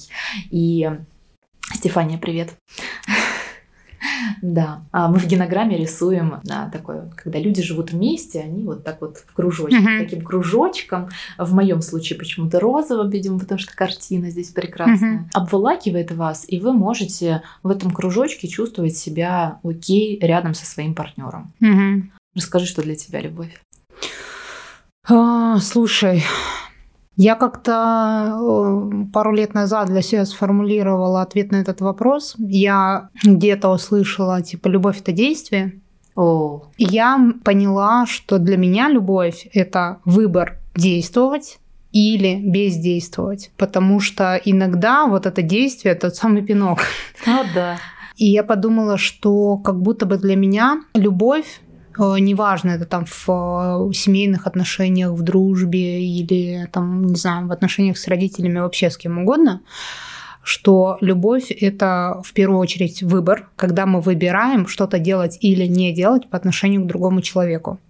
[0.51, 0.91] И
[1.75, 2.55] Стефания, привет.
[4.43, 9.01] Да, а мы в генограмме рисуем а, такое, когда люди живут вместе, они вот так
[9.01, 9.99] вот в кружочке, Мгм.
[9.99, 11.09] таким кружочком,
[11.39, 15.31] в моем случае почему-то розовым, видимо, потому что картина здесь прекрасная, Мгм.
[15.33, 21.53] обволакивает вас, и вы можете в этом кружочке чувствовать себя окей рядом со своим партнером.
[21.61, 22.13] Мгм.
[22.35, 23.59] Расскажи, что для тебя любовь.
[25.09, 26.23] А, слушай,
[27.17, 32.35] я как-то э, пару лет назад для себя сформулировала ответ на этот вопрос.
[32.39, 35.81] Я где-то услышала, типа, любовь это действие.
[36.15, 41.59] О, я поняла, что для меня любовь это выбор действовать
[41.93, 43.51] или бездействовать.
[43.57, 46.81] Потому что иногда вот это действие тот самый пинок.
[47.27, 47.79] а, да.
[48.17, 51.61] И я подумала, что как будто бы для меня любовь,
[51.99, 57.99] неважно, это там в э, семейных отношениях, в дружбе или там, не знаю, в отношениях
[57.99, 59.63] с родителями, вообще с кем угодно,
[60.43, 66.29] что любовь— это в первую очередь выбор, когда мы выбираем что-то делать или не делать
[66.31, 67.81] по отношению к другому человеку.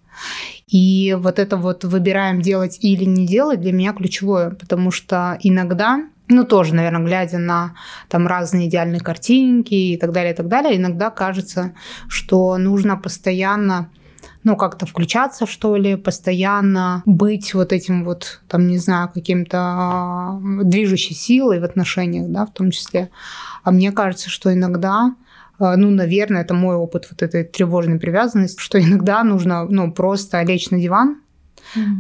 [0.66, 6.00] И вот это вот выбираем делать или не делать для меня ключевое, потому что иногда,
[6.28, 7.74] ну тоже, наверное, глядя на
[8.08, 11.74] там разные идеальные картинки и так далее, и так далее, иногда кажется,
[12.08, 13.90] что нужно постоянно
[14.46, 20.40] ну, как-то включаться, что ли, постоянно быть вот этим вот, там, не знаю, каким-то а,
[20.62, 23.10] движущей силой в отношениях, да, в том числе.
[23.64, 25.16] А мне кажется, что иногда,
[25.58, 30.40] а, ну, наверное, это мой опыт вот этой тревожной привязанности, что иногда нужно, ну, просто
[30.42, 31.20] лечь на диван,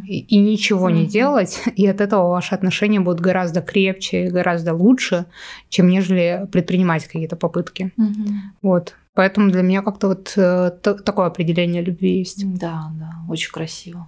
[0.06, 5.26] и, и ничего не делать, и от этого ваши отношения будут гораздо крепче, гораздо лучше,
[5.68, 7.92] чем нежели предпринимать какие-то попытки.
[8.62, 8.94] Вот.
[9.14, 12.44] Поэтому для меня как-то вот э, та- такое определение любви есть.
[12.58, 14.06] Да, да, очень красиво.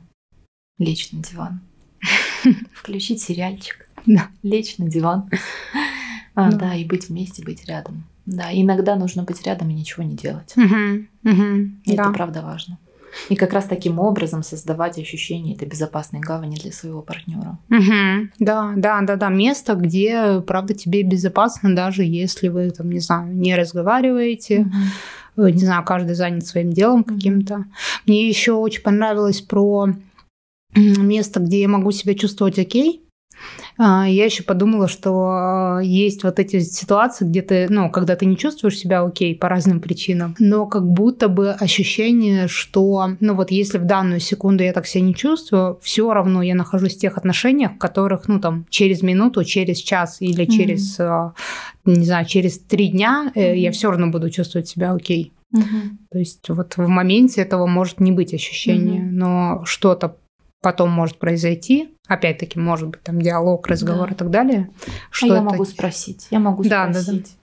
[0.79, 1.61] Лечь на диван.
[2.75, 3.89] Включить сериальчик.
[4.07, 4.29] Да.
[4.43, 5.31] Лечь на диван.
[6.35, 6.59] А, Да.
[6.59, 8.05] Да, и быть вместе, быть рядом.
[8.27, 10.53] Да, иногда нужно быть рядом и ничего не делать.
[10.57, 12.03] Мгм, мгм, И да.
[12.05, 12.79] Это правда важно.
[13.29, 17.59] И как раз таким образом создавать ощущение этой безопасной гавани для своего партнера.
[17.69, 18.33] Мгм.
[18.39, 19.29] Да, да, да, да.
[19.29, 24.71] Место, где, правда, тебе безопасно, даже если вы, там, не знаю, не разговариваете,
[25.37, 27.65] э, не знаю, каждый занят своим делом каким-то.
[28.07, 29.89] Мне еще очень понравилось про
[30.75, 33.08] место, где я могу себя чувствовать окей.
[33.79, 38.27] А, Я еще подумала, что а, есть вот эти ситуации, где ты, ну, когда ты
[38.27, 43.53] не чувствуешь себя окей по разным причинам, но как будто бы ощущение, что, ну вот
[43.53, 47.17] если в данную секунду я так себя не чувствую, все равно я нахожусь в тех
[47.17, 50.51] отношениях, в которых, ну там, через минуту, через час или Мгм.
[50.51, 51.35] через, а,
[51.85, 55.33] не знаю, через три дня э, я все равно буду чувствовать себя окей.
[55.53, 55.99] Мгм.
[56.11, 59.17] То есть вот в моменте этого может не быть ощущения, Мгм.
[59.17, 60.17] но что-то
[60.61, 61.95] потом может произойти.
[62.07, 64.15] Опять-таки, может быть, там диалог, разговор Да.
[64.15, 64.71] и так далее.
[64.87, 66.27] А Что я это- могу спросить.
[66.31, 67.01] Я могу Да, да, да.
[67.03, 67.37] спросить.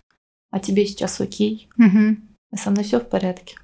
[0.52, 1.70] А тебе сейчас окей?
[1.78, 2.28] Мгм.
[2.56, 3.58] Со мной все в порядке?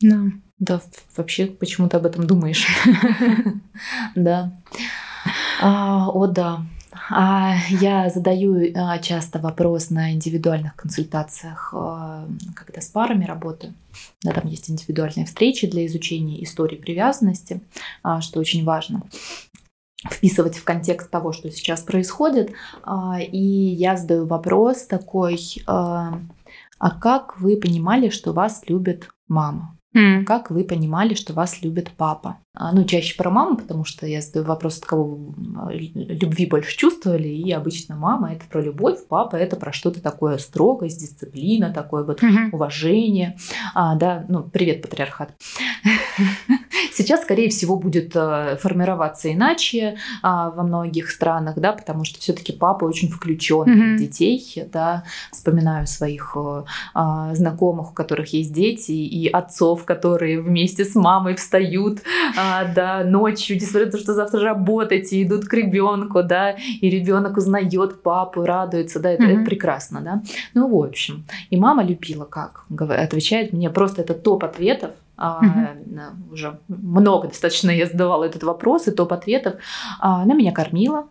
[0.00, 0.20] Да.
[0.58, 0.80] Да,
[1.16, 2.66] вообще, почему ты об этом думаешь?
[4.14, 4.52] Да.
[5.60, 6.62] А, О, да.
[7.10, 13.74] А, Я задаю а, часто вопрос на индивидуальных консультациях, а, когда с парами работаю.
[14.22, 17.60] Да, там есть индивидуальные встречи для изучения истории привязанности,
[18.20, 19.02] что очень важно
[20.10, 22.52] вписывать в контекст того, что сейчас происходит.
[23.30, 26.20] И я задаю вопрос такой, а
[27.00, 29.73] как вы понимали, что вас любит мама?
[29.94, 30.24] М.
[30.24, 32.38] Как вы понимали, что вас любит папа?
[32.56, 35.34] А, Ну, чаще про маму, потому что я задаю вопрос, от кого
[35.94, 41.00] любви больше чувствовали, и обычно мама это про любовь, папа это про что-то такое строгость,
[41.00, 42.50] дисциплина, такое вот Мгм.
[42.52, 43.36] уважение.
[43.74, 45.32] А, да, ну, привет, патриархат.
[46.94, 52.52] Сейчас, скорее всего, будет э, формироваться иначе а, во многих странах, да, потому что все-таки
[52.52, 53.96] папа очень включен mm-hmm.
[53.96, 56.62] в детей, да, вспоминаю своих э,
[56.94, 61.98] а, знакомых, у которых есть дети, и отцов, которые вместе с мамой встают,
[62.38, 66.88] а, да, ночью, несмотря на то, что завтра работать, и идут к ребенку, да, и
[66.88, 69.40] ребенок узнает папу, радуется, да, это, mm-hmm.
[69.40, 70.22] это прекрасно, да.
[70.54, 76.32] Ну, в общем, и мама любила как, отвечает мне, просто это топ ответов, угу.
[76.32, 79.54] уже много достаточно я задавала этот вопрос и топ ответов.
[80.00, 81.08] А, она меня кормила,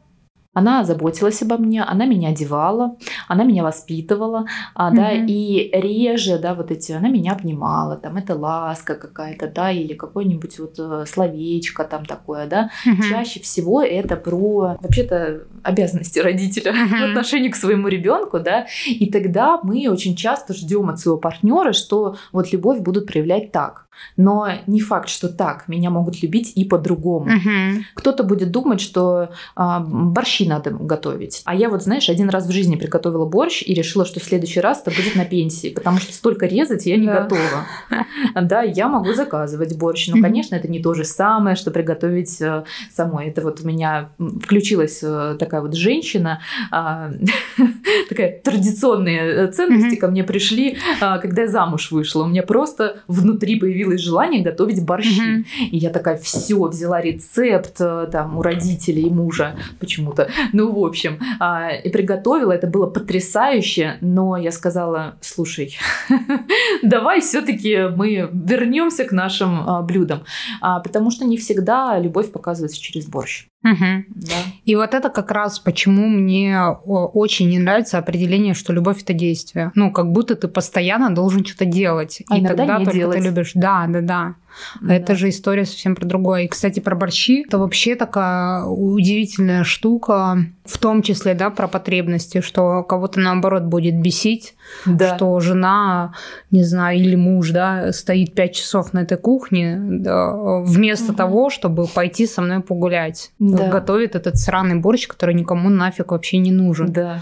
[0.54, 2.96] она заботилась обо мне, она меня одевала,
[3.28, 4.46] она меня воспитывала,
[4.76, 9.72] а, да, и реже, да, вот эти, она меня обнимала, там, это ласка какая-то, да,
[9.72, 12.70] или какое-нибудь вот э, словечко там такое, да.
[12.86, 13.10] Mm-hmm.
[13.10, 17.00] Чаще всего это про, вообще-то, обязанности родителя mm-hmm.
[17.00, 21.74] в отношении к своему ребенку, да, и тогда мы очень часто ждем от своего партнера,
[21.74, 23.88] что вот любовь будут проявлять так.
[24.18, 27.26] Но не факт, что так меня могут любить и по-другому.
[27.26, 27.84] Угу.
[27.96, 31.42] Кто-то будет думать, что а, борщи надо готовить.
[31.46, 34.60] А я вот, знаешь, один раз в жизни приготовила борщ и решила, что в следующий
[34.60, 37.22] раз это будет на пенсии, потому что столько резать я не да.
[37.22, 37.68] готова.
[38.36, 42.64] Да, я могу заказывать борщ, но, конечно, это не то же самое, что приготовить э,
[42.92, 43.28] самой.
[43.28, 44.10] Это вот у меня
[44.42, 46.42] включилась э, такая вот женщина,
[46.72, 47.12] а,
[48.10, 52.24] такая традиционные э, ценности ко мне пришли, а, когда я замуж вышла.
[52.24, 55.46] У меня просто внутри появилось желание готовить борщи.
[55.72, 60.30] И я такая, все, взяла рецепт там у родителей мужа почему-то.
[60.54, 62.52] Ну, в общем, а, и приготовила.
[62.52, 65.78] Это было потрясающе, но я сказала, слушай,
[66.84, 70.24] давай все-таки мы вернемся к нашим а, блюдам.
[70.62, 73.48] А, потому что не всегда любовь показывается через борщ.
[73.64, 74.04] Угу.
[74.16, 74.36] Да.
[74.66, 79.72] И вот это как раз почему мне очень не нравится определение, что любовь это действие.
[79.76, 82.22] Ну, как будто ты постоянно должен что-то делать.
[82.30, 83.18] А и тогда не только делать.
[83.18, 83.52] ты любишь.
[83.56, 84.36] Да, да, да.
[84.82, 84.94] Да.
[84.94, 86.44] Это же история совсем про другое.
[86.44, 87.44] И, кстати, про борщи.
[87.48, 94.00] Это вообще такая удивительная штука, в том числе, да, про потребности, что кого-то, наоборот, будет
[94.00, 94.56] бесить,
[94.86, 95.16] да.
[95.16, 96.14] что жена,
[96.52, 101.18] не знаю, или муж, да, стоит пять часов на этой кухне, да, вместо угу.
[101.18, 103.32] того, чтобы пойти со мной погулять.
[103.58, 103.70] Да.
[103.70, 106.92] Готовит этот сраный борщ, который никому нафиг вообще не нужен.
[106.92, 107.20] Да.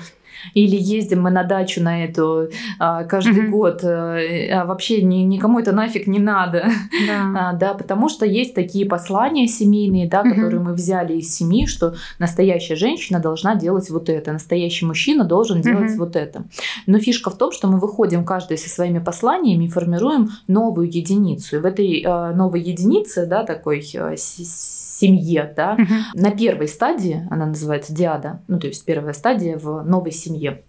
[0.54, 3.50] Или ездим мы на дачу на эту а, каждый mm-hmm.
[3.50, 6.66] год, э, а вообще ни, никому это нафиг не надо.
[7.08, 7.22] Да.
[7.42, 10.30] А, да, потому что есть такие послания семейные, да, mm-hmm.
[10.30, 15.62] которые мы взяли из семьи, что настоящая женщина должна делать вот это, настоящий мужчина должен
[15.62, 15.98] делать mm-hmm.
[15.98, 16.44] вот это.
[16.88, 21.58] Но фишка в том, что мы выходим каждый со своими посланиями и формируем новую единицу.
[21.58, 24.16] И в этой э, новой единице, да, такой э,
[25.02, 25.74] семье, да.
[25.74, 26.22] Угу.
[26.22, 30.62] На первой стадии, она называется диада, ну то есть первая стадия в новой семье.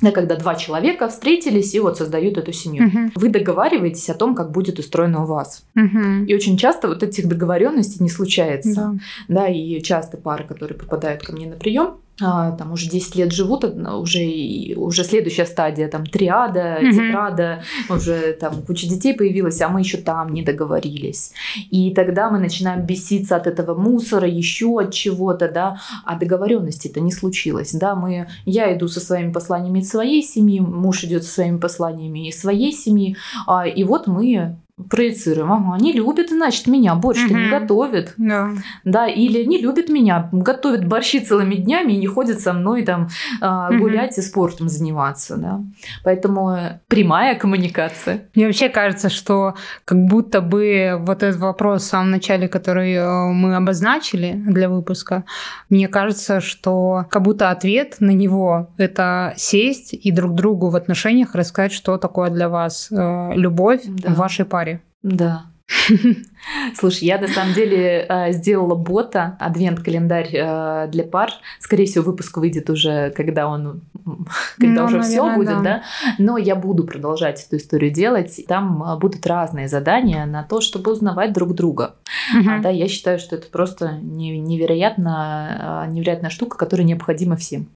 [0.00, 2.88] Да, когда два человека встретились и вот создают эту семью.
[2.88, 2.98] Угу.
[3.14, 5.64] Вы договариваетесь о том, как будет устроено у вас.
[5.76, 6.24] Угу.
[6.26, 8.98] И очень часто вот этих договоренностей не случается.
[9.28, 9.42] Да.
[9.42, 13.64] да, и часто пары, которые попадают ко мне на прием, там уже 10 лет живут,
[13.64, 16.92] уже, уже следующая стадия, там триада, mm-hmm.
[16.92, 21.32] тетрада, уже там куча детей появилась, а мы еще там не договорились.
[21.70, 27.00] И тогда мы начинаем беситься от этого мусора, еще от чего-то, да, а договоренности это
[27.00, 31.58] не случилось, да, мы, я иду со своими посланиями своей семьи, муж идет со своими
[31.58, 34.56] посланиями своей семьи, а, и вот мы
[34.90, 35.52] проецируем.
[35.52, 37.38] Ага, не любит, значит, меня борщ-то угу.
[37.38, 38.14] не готовит.
[38.16, 38.50] Да.
[38.84, 39.06] да.
[39.06, 43.08] Или не любит меня, готовит борщи целыми днями и не ходит со мной там
[43.40, 43.78] угу.
[43.78, 45.36] гулять и спортом заниматься.
[45.36, 45.60] Да.
[46.02, 48.28] Поэтому прямая коммуникация.
[48.34, 49.54] Мне вообще кажется, что
[49.84, 55.24] как будто бы вот этот вопрос в самом начале, который э, мы обозначили для выпуска,
[55.70, 61.34] мне кажется, что как будто ответ на него— это сесть и друг другу в отношениях
[61.34, 64.10] рассказать, что такое для вас э, любовь да.
[64.10, 64.73] в вашей паре.
[65.04, 65.46] Да.
[66.74, 71.30] Слушай, я на самом деле э, сделала бота, адвент-календарь э, для пар.
[71.58, 73.82] Скорее всего, выпуск выйдет уже, когда он,
[74.58, 75.62] когда ну, уже все будет, да.
[75.62, 75.82] да.
[76.18, 78.44] Но я буду продолжать эту историю делать.
[78.48, 81.96] Там э, будут разные задания на то, чтобы узнавать друг друга.
[82.38, 82.50] Угу.
[82.50, 87.68] А, да, я считаю, что это просто невероятно, невероятная штука, которая необходима всем.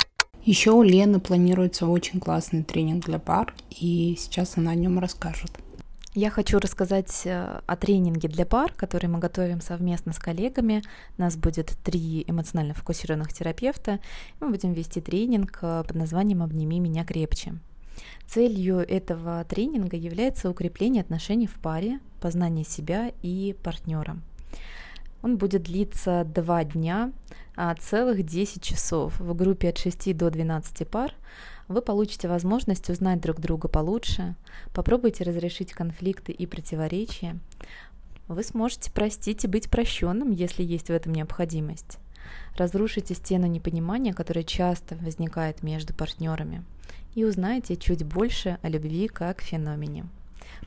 [0.44, 5.50] Еще у Лены планируется очень классный тренинг для пар, и сейчас она о нем расскажет.
[6.14, 10.82] Я хочу рассказать э, о тренинге для пар, который мы готовим совместно с коллегами.
[11.18, 14.00] Нас будет три эмоционально фокусированных терапевта.
[14.40, 17.56] Мы будем вести тренинг э, под названием «Обними меня крепче».
[18.26, 24.16] Целью этого тренинга является укрепление отношений в паре, познание себя и партнера.
[25.22, 27.12] Он будет длиться два дня,
[27.54, 31.12] а целых 10 часов в группе от 6 до 12 пар–
[31.68, 34.34] вы получите возможность узнать друг друга получше,
[34.72, 37.38] попробуйте разрешить конфликты и противоречия,
[38.26, 41.98] вы сможете простить и быть прощенным, если есть в этом необходимость.
[42.56, 46.64] Разрушите стену непонимания, которая часто возникает между партнерами,
[47.14, 50.06] и узнаете чуть больше о любви как феномене.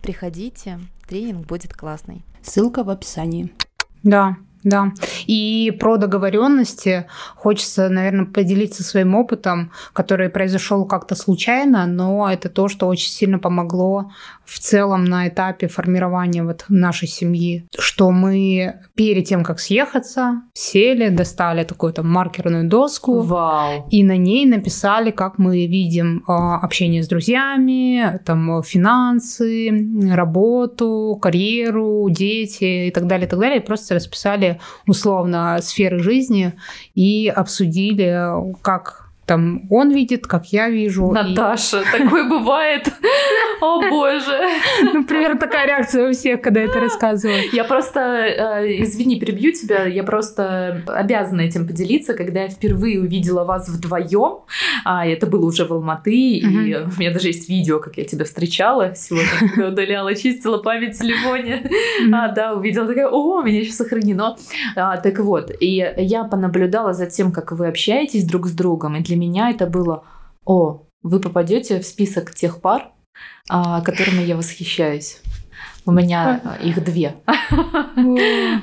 [0.01, 2.23] Приходите, тренинг будет классный.
[2.41, 3.53] Ссылка в описании.
[4.01, 4.91] Да, да.
[5.27, 7.05] И про договоренности
[7.35, 13.39] хочется, наверное, поделиться своим опытом, который произошел как-то случайно, но это то, что очень сильно
[13.39, 14.11] помогло
[14.45, 21.07] в целом на этапе формирования вот нашей семьи, что мы перед тем, как съехаться, сели,
[21.07, 23.87] достали такую там маркерную доску Вау.
[23.89, 29.71] и на ней написали, как мы видим а, общение с друзьями, там финансы,
[30.11, 33.59] работу, карьеру, дети и так далее, и так далее.
[33.59, 34.50] И просто расписали
[34.87, 36.53] условно сферы жизни
[36.95, 39.00] и обсудили, как
[39.31, 41.09] там он видит, как я вижу.
[41.09, 41.97] Наташа, и...
[42.03, 42.89] такое бывает.
[43.61, 44.37] О боже.
[44.93, 47.37] Ну, примерно такая реакция у всех, когда это рассказываю.
[47.53, 53.45] Я просто, э, извини, перебью тебя, я просто обязана этим поделиться, когда я впервые увидела
[53.45, 54.39] вас вдвоем,
[54.83, 58.25] а это было уже в Алматы, и у меня даже есть видео, как я тебя
[58.25, 61.69] встречала сегодня, когда удаляла, чистила память в телефоне.
[62.13, 64.35] А, да, увидела, такая, о, меня еще сохранено.
[64.75, 68.99] А, так вот, и я понаблюдала за тем, как вы общаетесь друг с другом, и
[69.01, 70.03] для меня это было,
[70.45, 72.91] о, вы попадете в список тех пар,
[73.49, 75.21] а, которыми я восхищаюсь.
[75.83, 77.15] У меня их две.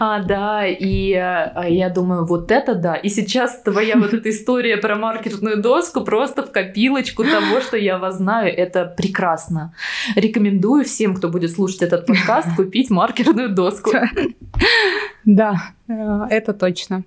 [0.01, 2.95] а, да, и а, я думаю, вот это да.
[2.95, 7.99] И сейчас твоя вот эта история про маркетную доску просто в копилочку того, что я
[7.99, 8.57] вас знаю.
[8.57, 9.75] Это прекрасно.
[10.15, 13.91] Рекомендую всем, кто будет слушать этот подкаст, купить маркерную доску.
[15.25, 17.03] да, э, это точно.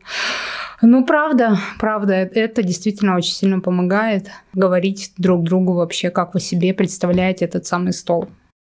[0.81, 6.73] Ну, правда, правда, это действительно очень сильно помогает говорить друг другу вообще, как вы себе
[6.73, 8.29] представляете этот самый стол.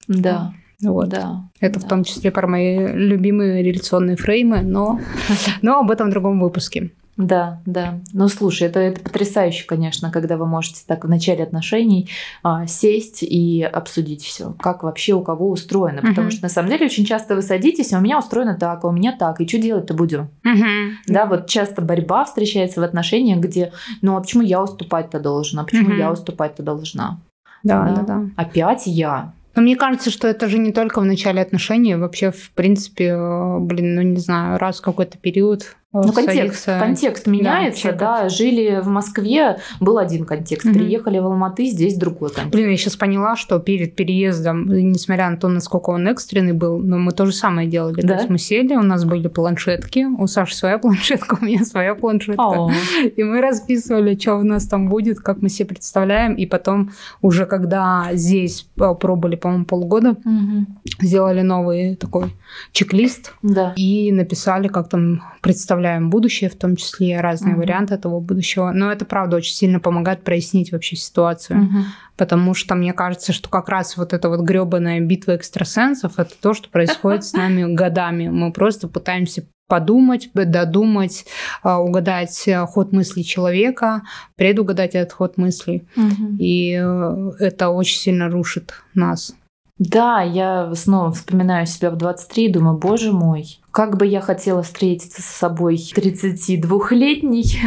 [0.08, 0.54] Да.
[0.82, 1.10] Вот.
[1.10, 1.86] Да, это да.
[1.86, 5.00] в том числе про мои любимые реляционные фреймы, но,
[5.62, 6.92] но об этом в другом выпуске.
[7.18, 8.00] Да, да.
[8.14, 12.10] Ну, слушай, это, это потрясающе, конечно, когда вы можете так в начале отношений
[12.42, 16.00] а, сесть и обсудить все, как вообще у кого устроено.
[16.00, 16.10] Uh-huh.
[16.10, 18.88] Потому что на самом деле очень часто вы садитесь, а у меня устроено так, а
[18.88, 20.30] у меня так, и что делать-то будем?
[20.46, 20.92] Uh-huh.
[21.08, 25.66] Да, вот часто борьба встречается в отношениях, где, ну, а почему я уступать-то должна, а
[25.66, 26.00] почему uh-huh.
[26.00, 27.20] я уступать-то должна?
[27.64, 28.30] Да, да, да, да.
[28.38, 29.34] Опять я.
[29.56, 33.60] Но мне кажется, что это же не только в начале отношений, вообще, в принципе, э,
[33.60, 38.30] блин, ну не знаю, раз в какой-то период ну, контекст, контекст меняется, да, да.
[38.30, 40.76] Жили в Москве, был один контекст, угу.
[40.76, 42.54] приехали в Алматы, здесь другой контекст.
[42.54, 46.98] Блин, я сейчас поняла, что перед переездом, несмотря на то, насколько он экстренный был, но
[46.98, 48.02] мы то же самое делали.
[48.02, 48.08] Да?
[48.08, 51.94] То есть мы сели, у нас были планшетки, у Саши своя планшетка, у меня своя
[51.94, 52.42] планшетка.
[52.42, 52.72] О.
[53.18, 57.46] И мы расписывали, что у нас там будет, как мы себе представляем, и потом уже
[57.46, 60.68] когда здесь пробовали, по-моему, полгода, угу.
[61.02, 62.32] сделали новый такой
[62.72, 63.74] чек-лист да.
[63.76, 67.62] и написали, как там представляем представляем будущее, в том числе разные угу.
[67.62, 68.72] варианты этого будущего.
[68.72, 71.64] Но это, правда, очень сильно помогает прояснить вообще ситуацию.
[71.64, 71.78] Угу.
[72.18, 76.54] Потому что мне кажется, что как раз вот эта вот гребаная битва экстрасенсов это то,
[76.54, 78.28] что происходит с нами годами.
[78.28, 81.26] Мы просто пытаемся подумать, додумать,
[81.64, 84.02] а, угадать ход мыслей человека,
[84.36, 85.88] предугадать этот ход мыслей.
[85.96, 86.38] Угу.
[86.40, 89.34] И э, это очень сильно рушит нас.
[89.82, 94.64] Да, я снова вспоминаю себя в 23 и думаю, боже мой, как бы я хотела
[94.64, 97.60] встретиться с собой 32-летней.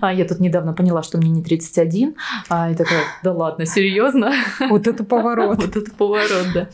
[0.00, 2.14] А я тут недавно поняла, что мне не 31.
[2.48, 4.32] А, и такая, да ладно, серьезно?
[4.68, 5.56] Вот это поворот.
[5.64, 6.68] Вот это поворот, да.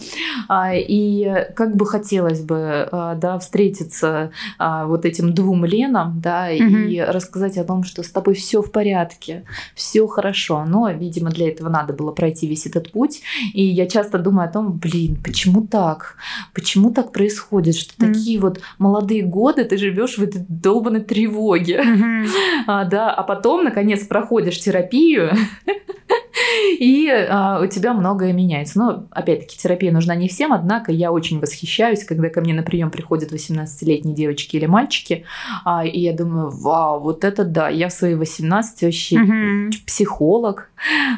[0.48, 6.50] А, и как бы хотелось бы, а, да, встретиться а, вот этим двум Ленам, да,
[6.50, 10.64] и рассказать о том, что с тобой все в порядке, все хорошо.
[10.66, 13.22] Но, видимо, для этого надо было пройти весь этот путь.
[13.52, 16.16] И я часто думаю о том, блин, почему так?
[16.52, 21.80] Почему так происходит, что такие вот молодые годы ты живешь в этой долбанной тревоге.
[21.80, 22.28] Mm-hmm.
[22.66, 25.32] А, да, а потом, наконец, проходишь терапию,
[26.78, 28.78] и а, у тебя многое меняется.
[28.78, 32.90] Но, опять-таки, терапия нужна не всем, однако я очень восхищаюсь, когда ко мне на прием
[32.90, 35.24] приходят 18-летние девочки или мальчики,
[35.64, 39.70] а, и я думаю, вау, вот это да, я в свои 18 вообще угу.
[39.86, 40.70] психолог,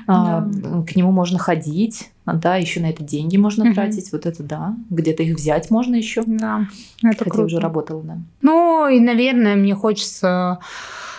[0.07, 0.83] а, да.
[0.83, 3.75] к нему можно ходить, да, еще на это деньги можно угу.
[3.75, 6.23] тратить, вот это да, где-то их взять можно еще.
[6.27, 6.69] Да,
[7.03, 7.45] это Хотя круто.
[7.45, 8.19] уже работала, да.
[8.41, 10.59] Ну и, наверное, мне хочется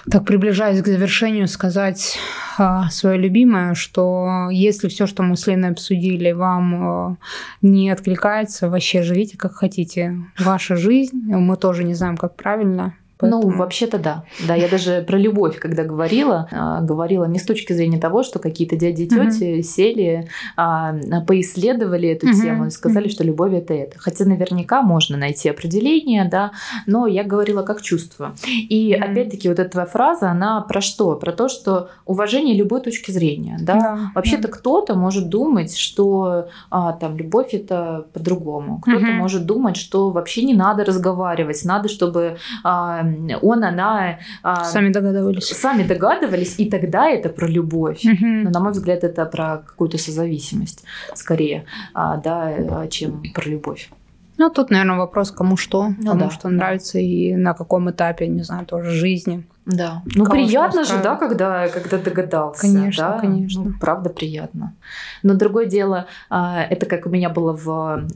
[0.10, 2.20] так приближаясь к завершению, сказать
[2.58, 7.18] а, свое любимое, что если все, что мы с Леной обсудили, вам а,
[7.64, 10.16] не откликается, вообще живите как хотите.
[10.38, 13.44] Ваша жизнь, мы тоже не знаем, как правильно, Поэтому...
[13.52, 14.24] Ну, вообще-то да.
[14.48, 18.40] Да, я даже про любовь, когда говорила, а, говорила не с точки зрения того, что
[18.40, 20.94] какие-то дяди и тети сели, а,
[21.28, 22.42] поисследовали эту Мгм.
[22.42, 23.98] тему и сказали, что любовь это это.
[24.00, 26.52] Хотя наверняка можно найти определение, да,
[26.88, 28.36] но я говорила как чувство.
[28.48, 29.12] И Мгм.
[29.12, 31.16] опять-таки вот эта твоя фраза, она про что?
[31.16, 33.76] Про то, что уважение любой точки зрения, да.
[33.76, 38.80] Да, Вообще-то кто-то может думать, что а, там любовь это по-другому.
[38.80, 39.16] Кто-то Мгм.
[39.18, 43.05] может думать, что вообще не надо разговаривать, надо, чтобы а,
[43.42, 45.48] он, она а, Сами догадывались.
[45.48, 48.04] сами догадывались, и тогда это про любовь.
[48.04, 48.44] Мгм.
[48.44, 50.84] Но, на мой взгляд, это про какую-то созависимость
[51.14, 53.90] скорее, а, да, а, чем про любовь.
[54.38, 56.56] Ну, тут, наверное, вопрос, кому что, Ну кому да, что да.
[56.56, 59.46] нравится и на каком этапе, не знаю, тоже жизни.
[59.66, 60.04] Да.
[60.14, 62.62] Ну, приятно же, да, когда, когда догадался.
[62.62, 63.20] Конечно, да?
[63.20, 63.64] конечно.
[63.64, 64.76] Ну, правда, приятно.
[65.24, 67.66] Но другое дело, а, это как у меня было в,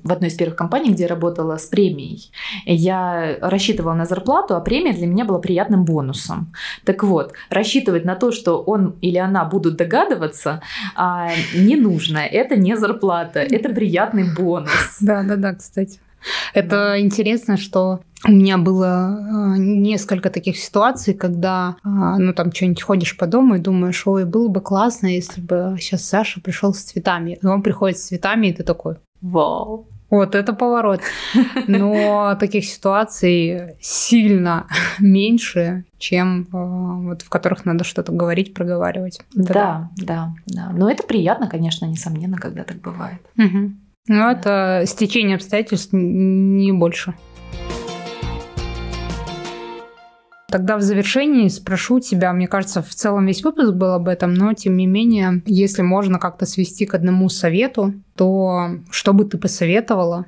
[0.03, 2.31] в одной из первых компаний, где я работала с премией.
[2.65, 6.53] Я рассчитывала на зарплату, а премия для меня была приятным бонусом.
[6.85, 10.61] Так вот, рассчитывать на то, что он или она будут догадываться,
[10.95, 12.19] а, не нужно.
[12.19, 14.69] Это не зарплата, это приятный бонус.
[15.09, 15.99] Да, да, да, кстати.
[16.53, 22.81] Это интересно, что у меня было э, несколько таких ситуаций, когда, э, ну, там, что-нибудь
[22.81, 26.79] ходишь по дому и думаешь, ой, было бы классно, если бы сейчас Саша пришел с
[26.79, 27.39] цветами.
[27.41, 29.87] И он приходит с цветами, и ты такой, Вау.
[30.09, 30.99] вот это поворот.
[31.67, 34.67] Но таких ситуаций сильно
[34.99, 39.21] меньше, чем э, вот в которых надо что-то говорить, проговаривать.
[39.33, 40.71] Это Да, да, да.
[40.73, 43.21] Но это приятно, конечно, несомненно, когда так бывает.
[43.35, 43.79] Мгм.
[44.07, 47.13] Ну, это стечение обстоятельств не больше.
[50.49, 54.53] Тогда в завершении спрошу тебя, мне кажется, в целом весь выпуск был об этом, но
[54.53, 60.25] тем не менее, если можно как-то свести к одному совету, то что бы ты посоветовала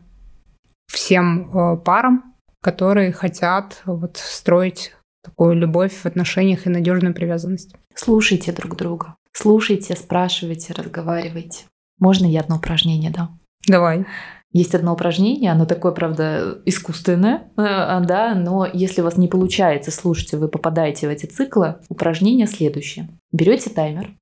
[0.88, 4.94] всем э, парам, которые хотят вот строить
[5.24, 7.74] такую любовь в отношениях и надежную привязанность?
[7.96, 9.16] Слушайте друг друга.
[9.34, 11.66] Слушайте, спрашивайте, разговаривайте.
[12.00, 13.40] Можно я одно упражнение дам?
[13.68, 14.06] Давай.
[14.54, 19.92] Есть одно упражнение, оно такое, правда, искусственное, э, да, но если у вас не получается
[19.92, 23.08] слушать, вы попадаете в эти циклы, упражнение следующее.
[23.32, 24.14] Берете таймер,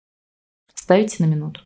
[0.75, 1.61] ставите на минуту.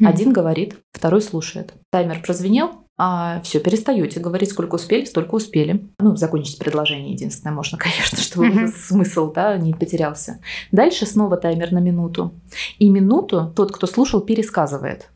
[0.00, 1.74] Один говорит, второй слушает.
[1.90, 5.88] Таймер прозвенел, а все, перестаете говорить, сколько успели, столько успели.
[5.98, 10.40] Ну, закончить предложение единственное можно, конечно, чтобы смысл да, не потерялся.
[10.72, 12.34] Дальше снова таймер на минуту.
[12.78, 15.10] И минуту тот, кто слушал, пересказывает,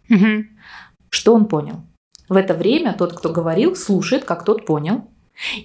[1.11, 1.83] что он понял.
[2.33, 5.05] В это время тот, кто говорил, слушает, как тот понял.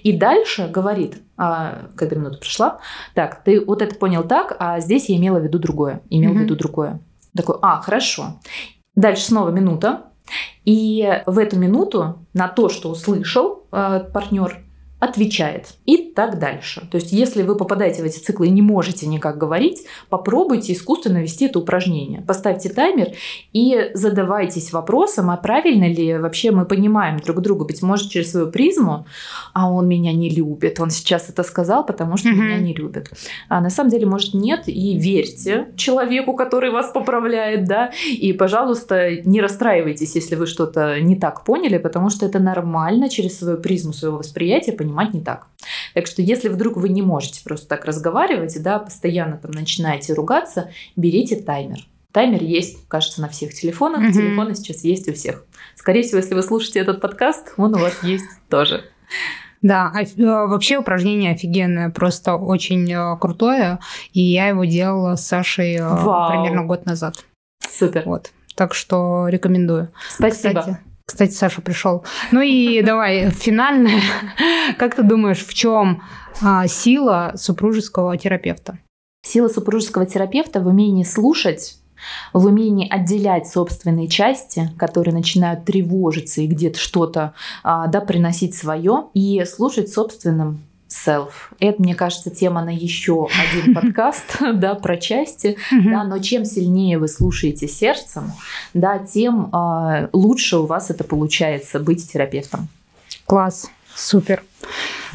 [0.02, 2.78] И дальше говорит, а, когда минута прошла,
[3.14, 6.34] так, ты вот это понял так, а здесь я имела в виду другое, имел в
[6.34, 6.42] Мгм.
[6.42, 7.00] виду другое.
[7.34, 8.38] Такой, а, хорошо.
[8.94, 10.02] Дальше снова минута.
[10.66, 14.62] И в эту минуту на то, что услышал партнер,
[15.00, 16.88] отвечает и так дальше.
[16.90, 21.18] То есть, если вы попадаете в эти циклы и не можете никак говорить, попробуйте искусственно
[21.18, 22.20] вести это упражнение.
[22.22, 23.12] Поставьте таймер
[23.52, 27.64] и задавайтесь вопросом, а правильно ли вообще мы понимаем друг друга.
[27.64, 29.06] Быть может, через свою призму,
[29.52, 32.44] а он меня не любит, он сейчас это сказал, потому что Мгм.
[32.44, 33.10] меня не любит.
[33.48, 39.10] А на самом деле, может, нет, и верьте человеку, который вас поправляет, да, и, пожалуйста,
[39.24, 43.92] не расстраивайтесь, если вы что-то не так поняли, потому что это нормально через свою призму
[43.92, 45.46] своего восприятия понимать не так.
[45.94, 50.70] Так что, если вдруг вы не можете просто так разговаривать, да, постоянно там начинаете ругаться,
[50.96, 51.80] берите таймер.
[52.12, 54.00] Таймер есть, кажется, на всех телефонах.
[54.00, 54.12] Мгм.
[54.12, 55.44] Телефоны сейчас есть у всех.
[55.76, 58.84] Скорее всего, если вы слушаете этот подкаст, он у вас есть тоже.
[59.60, 63.80] Да, э, вообще упражнение офигенное, просто очень э, крутое,
[64.12, 66.30] и я его делала с Сашей э, Вау.
[66.30, 67.24] примерно год назад.
[67.68, 68.04] Супер.
[68.06, 69.90] Вот, так что рекомендую.
[70.08, 70.60] Спасибо.
[70.60, 70.78] Кстати,
[71.08, 72.04] кстати, Саша пришел.
[72.32, 74.02] Ну и давай финальное.
[74.78, 76.02] Как ты думаешь, в чем
[76.66, 78.78] сила супружеского терапевта?
[79.24, 81.78] Сила супружеского терапевта в умении слушать,
[82.34, 87.32] в умении отделять собственные части, которые начинают тревожиться и где-то что-то
[87.64, 91.30] а, да, приносить свое, и слушать собственным self.
[91.60, 96.98] Это, мне кажется, тема на еще один подкаст, да, про части, да, но чем сильнее
[96.98, 98.32] вы слушаете сердцем,
[98.74, 102.68] да, тем а, лучше у вас это получается быть терапевтом.
[103.26, 104.42] Класс, супер.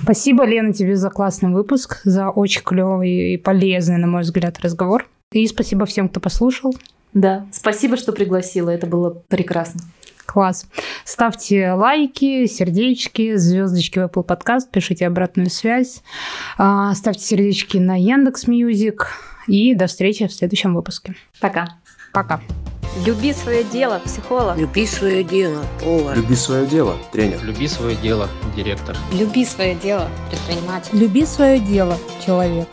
[0.01, 5.07] Спасибо, Лена, тебе за классный выпуск, за очень клевый и полезный, на мой взгляд, разговор.
[5.31, 6.75] И спасибо всем, кто послушал.
[7.13, 9.81] Да, спасибо, что пригласила, это было прекрасно.
[10.25, 10.65] Класс.
[11.05, 16.01] Ставьте лайки, сердечки, звездочки в Apple Podcast, пишите обратную связь,
[16.57, 19.09] а, ставьте сердечки на Яндекс Music
[19.47, 21.15] и до встречи в следующем выпуске.
[21.39, 21.77] Пока.
[22.13, 22.41] Пока.
[23.05, 24.55] Люби свое дело, психолог.
[24.57, 26.15] Люби свое дело, повар.
[26.15, 27.43] Люби свое дело, тренер.
[27.43, 28.95] Люби свое дело, директор.
[29.11, 30.97] Люби свое дело, предприниматель.
[30.97, 32.67] Люби свое дело, человек.